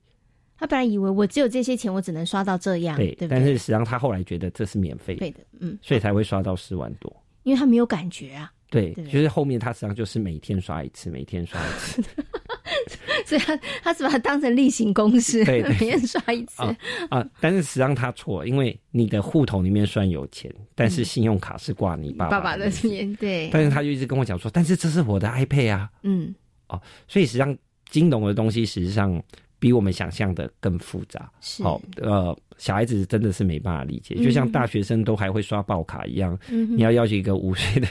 [0.58, 7.16] 他本来以为我只有这些钱，我只能刷到这样，对，但是实际上他后来觉得这是免费的，嗯，所以才会刷到四万多。
[7.44, 12.04] 因为他没有感觉啊，对，就是后面他实际上就是每天刷一次，每天刷一次。
[13.26, 16.64] 所以他他是把它当成例行公事，对， 每天刷一次
[17.10, 17.26] 啊。
[17.42, 23.50] 但是实际上他错，因为你的户头里面虽然有钱，但是信用卡是挂你爸爸爸的钱，对。
[23.52, 26.34] 但是他就一直跟我讲说，但是这是我的 iPad 啊，嗯，
[26.68, 27.58] 哦，所以实际上
[27.90, 29.22] 金融的东西实际上
[29.60, 31.32] 比我们想象的更复杂。
[31.42, 37.88] 是好，呃，小孩子真的是没办法理解，就像大学生都还会刷爆卡一样，嗯你要要求一个五岁的。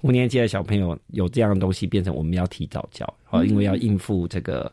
[0.00, 4.72] 五年级的小朋友有这样的东西，变成我们要提早教，好，因为要应付这个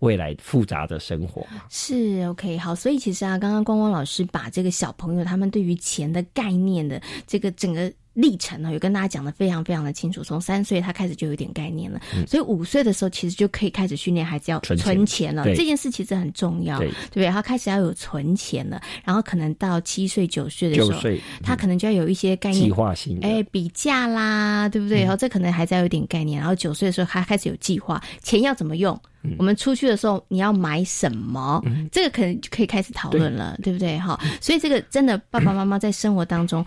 [0.00, 1.62] 未来复杂的生活嘛。
[1.70, 7.92] 是 OK，好，所以其实啊，刚刚光光老师把这个小朋友他们对于钱的概念的这个整个。
[8.16, 10.24] 历程呢，有跟大家讲的非常非常的清楚。
[10.24, 15.44] 从三岁他开始就有点概念了，所以五岁的时候其实就可以开始训练孩子要存钱了。
[15.54, 17.28] 这件事其实很重要，对不对？
[17.28, 21.00] 他开始要有存钱了，然后可能到七岁九岁的时候，
[21.42, 25.02] 他可能就要有一些概念，计划性，哎，比价啦，对不对？
[25.02, 26.40] 然后这可能还在有点概念。
[26.40, 28.98] 然后九岁的时候，他开始有计划，钱要怎么用？
[29.38, 31.62] 我们出去的时候你要买什么？
[31.92, 33.98] 这个可能就可以开始讨论了，对不对？
[33.98, 36.64] 哈，所以这个真的爸爸妈妈在生活当中。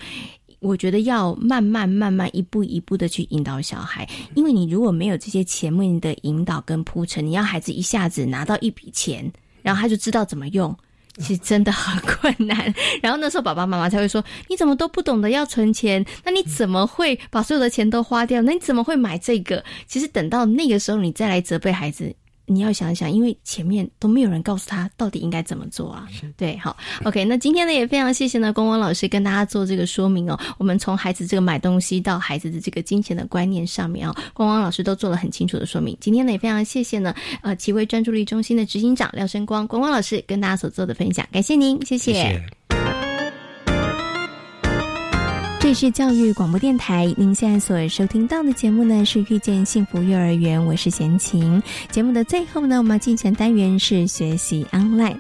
[0.60, 9.32] 我觉得要慢慢、慢慢、一步一步的去引导小孩，因为你如果没有这些前面的引导跟铺陈，你要孩子一下子拿到一笔钱，
[9.62, 10.76] 然后他就知道怎么用，
[11.18, 12.74] 其实真的很困难。
[13.02, 16.06] 然后那时候爸爸妈妈才会说：“你怎么都不懂得要存钱？
[16.26, 18.42] 那你怎么会把所有的钱都花掉？
[18.42, 22.14] 那你怎么会买这个？”其实等到那个时候，你再来责备孩子。
[22.50, 26.08] 你要想一想，因为前面都没有人告诉他到底应该怎么做啊。
[26.36, 27.24] 对，好，OK。
[27.24, 30.38] 那今天呢，也非常谢谢呢，光光老师跟大家做这个说明哦。
[30.58, 35.96] 我们从孩子这个买东西到孩子的这个金钱的观念上面哦，光光老师都做了很清楚的说明。
[36.02, 42.59] 今天呢，也非常谢谢呢，呃，奇威专注力中心的执行长廖生光光光老师跟大家所做的分享，感谢您，谢谢。
[45.60, 51.62] 这里是教育广播电台，您现在所收听到的节目呢是遇见幸福幼儿园，我是贤琴。
[51.92, 55.18] 节目的最后呢，我们要进行单元是学习 online。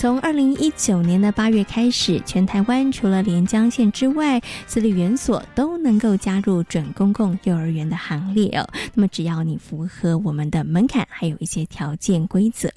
[0.00, 8.66] 从二零一九年的八月开始，全台湾除了连江县之外，私立园所都能够加入准公共幼儿园的行列哦。
[8.94, 12.70] 那么只要你符合我们的门槛，还有一些条件规则。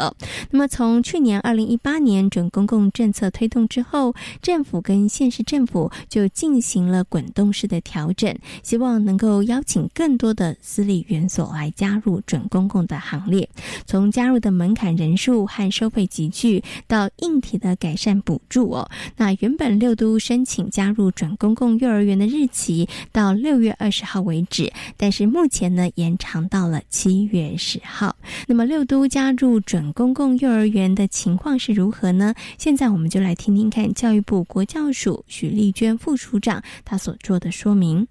[0.52, 7.06] 那么从去年二零一八年准公共政策推动之后，政府跟县市政府就进行了。
[7.06, 13.48] 滚动式的调整，希望能够邀请更多的私立园所来加入准公共的行列。
[13.86, 18.90] 从加入的门槛人数和收费集聚，到硬体的改善补助哦。
[19.18, 28.16] 那原本六都申请加入准公共幼儿园的日期到六月二十号为止，但是目前呢延长到了七月十号。
[28.48, 32.34] 那么六都加入准公共幼儿园的情况是如何呢？
[32.58, 36.64] 现在我们就来听听看教育部国教署许丽娟副署长。
[36.86, 38.08] 他所做的说明。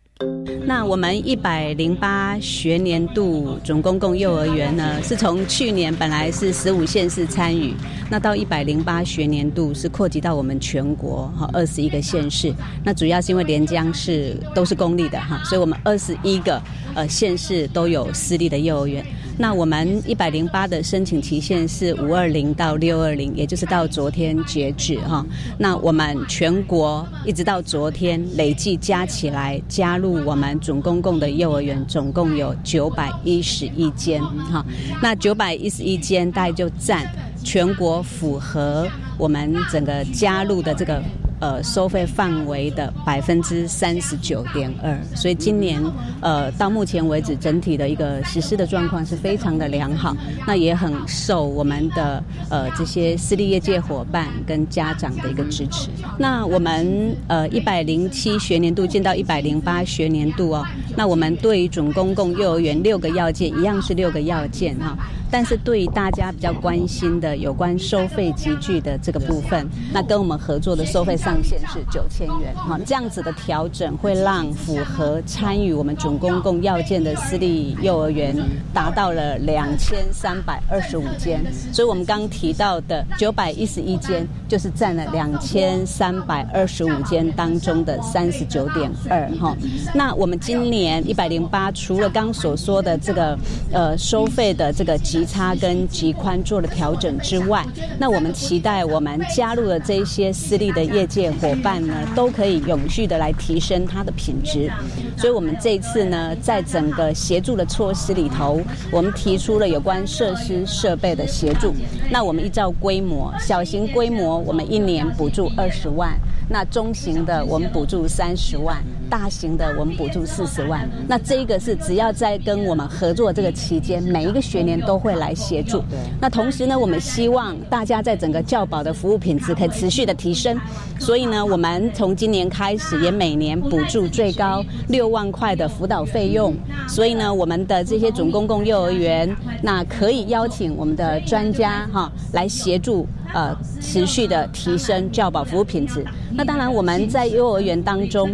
[0.65, 7.75] 那我们一百零八学年度总公共幼儿园呢，是从去年本来是十五县市参与，
[8.11, 12.53] 那到一百零八学年度是扩及到我们全国哈二十一个县市。
[12.85, 16.63] 那主要是因为连江市都是公立的哈，所以我们二十一个
[16.95, 19.05] 呃县市都有私立的幼儿园。
[19.43, 25.27] 那我们一百零八的申请期限是五二零到六二零，也就是到昨天截止哈。
[25.59, 34.65] 那我们全国一直到昨天累计加起来加入我们总公共的幼儿园，总共有九百一十一间哈。
[35.03, 37.05] 那九百一十一间大概就占
[37.43, 38.87] 全国符合
[39.19, 41.03] 我们整个加入的这个。
[41.43, 45.83] 呃，收费范围的百分之三十九点二，所以今年
[46.21, 50.17] 呃到目前为止，整体的一个实施的状况是非常的良好。
[50.47, 55.91] 那也很受我们的呃这些私立业界伙伴跟家长的一个支持。
[56.17, 60.65] 那我们呃一百零七学年度进到一百零八学年度哦，
[60.97, 64.97] 那我们对于准公共幼儿园六个要件一样是六个要件哈。
[65.33, 78.37] 但是对于大家比较关心的有关收费集聚的这个部分，那跟我们合作的收费上限是九千元，哈，这样子的调整会让符合参与我们准公共要件的私立幼儿园
[78.75, 89.57] 达到了两千三百二十五间，所以我们刚提到的九百一十一间就是占了两千三百二十五间当中的三十九点二，哈。
[89.95, 93.39] 那我们今年一百零八，除了刚所说的这个
[93.73, 97.65] 呃收费的这个集差跟极宽做了调整之外，
[97.99, 104.71] 那我们期待我们加入的这些私立的业界伙伴呢，都可以永续的来提升它的品质。
[105.17, 108.61] 所以，我们这次呢，在整个协助的措施里头，
[108.91, 111.75] 我们提出了有关设施设备的协助。
[112.11, 116.19] 那我们依照规模，小型规模我们一年补助二十万，
[116.49, 118.83] 那中型的我们补助三十万。
[119.13, 120.89] 大型的我们补助四十万。
[121.07, 125.85] 那这个是只要在跟我们合作这个期间，每一个学年都会来协助。
[126.19, 130.59] 那同时呢，我们希望大家在整个教保的服务品质可以持续的提升。
[130.99, 136.55] 所以呢，我们从今年开始也每年补助最高六万块的辅导费用。
[136.89, 139.29] 所以呢，我们的这些准公共幼儿园，
[139.63, 143.07] 那可以邀请我们的专家哈来协助。
[143.35, 146.05] 呃，持续的提升教保服务品质。
[146.33, 148.31] 那当然，我们在幼儿园当中，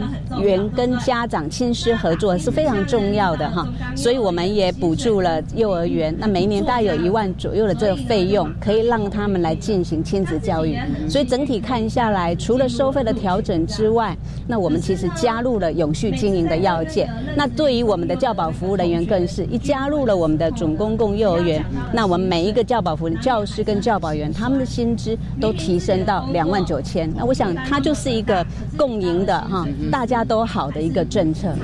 [0.69, 3.67] 跟家长亲师合作是非常重要的哈。
[3.95, 10.77] 所以我们也补助了幼儿园，那每一年大概有一万左右的这个费用，可以让他们来进行亲子教育。
[11.09, 14.17] 所以整体看下来，除了收费的调整之外，
[14.49, 17.09] 那我们其实加入了永续经营的要件。
[17.37, 28.43] 那对于我们的教保服务人员，更是一加入了我们的准公共幼儿园，那我们每一个教保服务教师跟教保员，他们的薪薪资都提升到两万九千，那我想它就是一个
[28.75, 31.55] 共赢的哈，大家都好好的一个政策。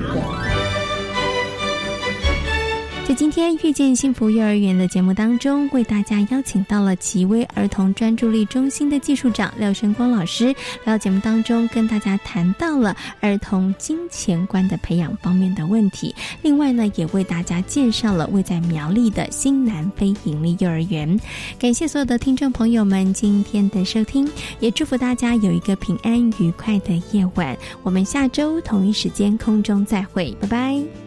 [3.07, 10.47] 在今天遇见幸福幼儿园的节目当中，为大家邀请到了奇威儿童专注力中心的技术长廖生光老师，
[10.83, 16.15] 来到节目当中跟大家谈到了儿童金钱观的培养方面的问题。
[16.41, 21.19] 另外呢，也为大家介绍了位在苗栗的新南非盈利幼儿园。
[21.59, 24.27] 感谢所有的听众朋友们今天的收听，
[24.59, 27.55] 也祝福大家有一个平安愉快的夜晚。
[27.83, 31.04] 我们下周同一时间空中再会，拜拜。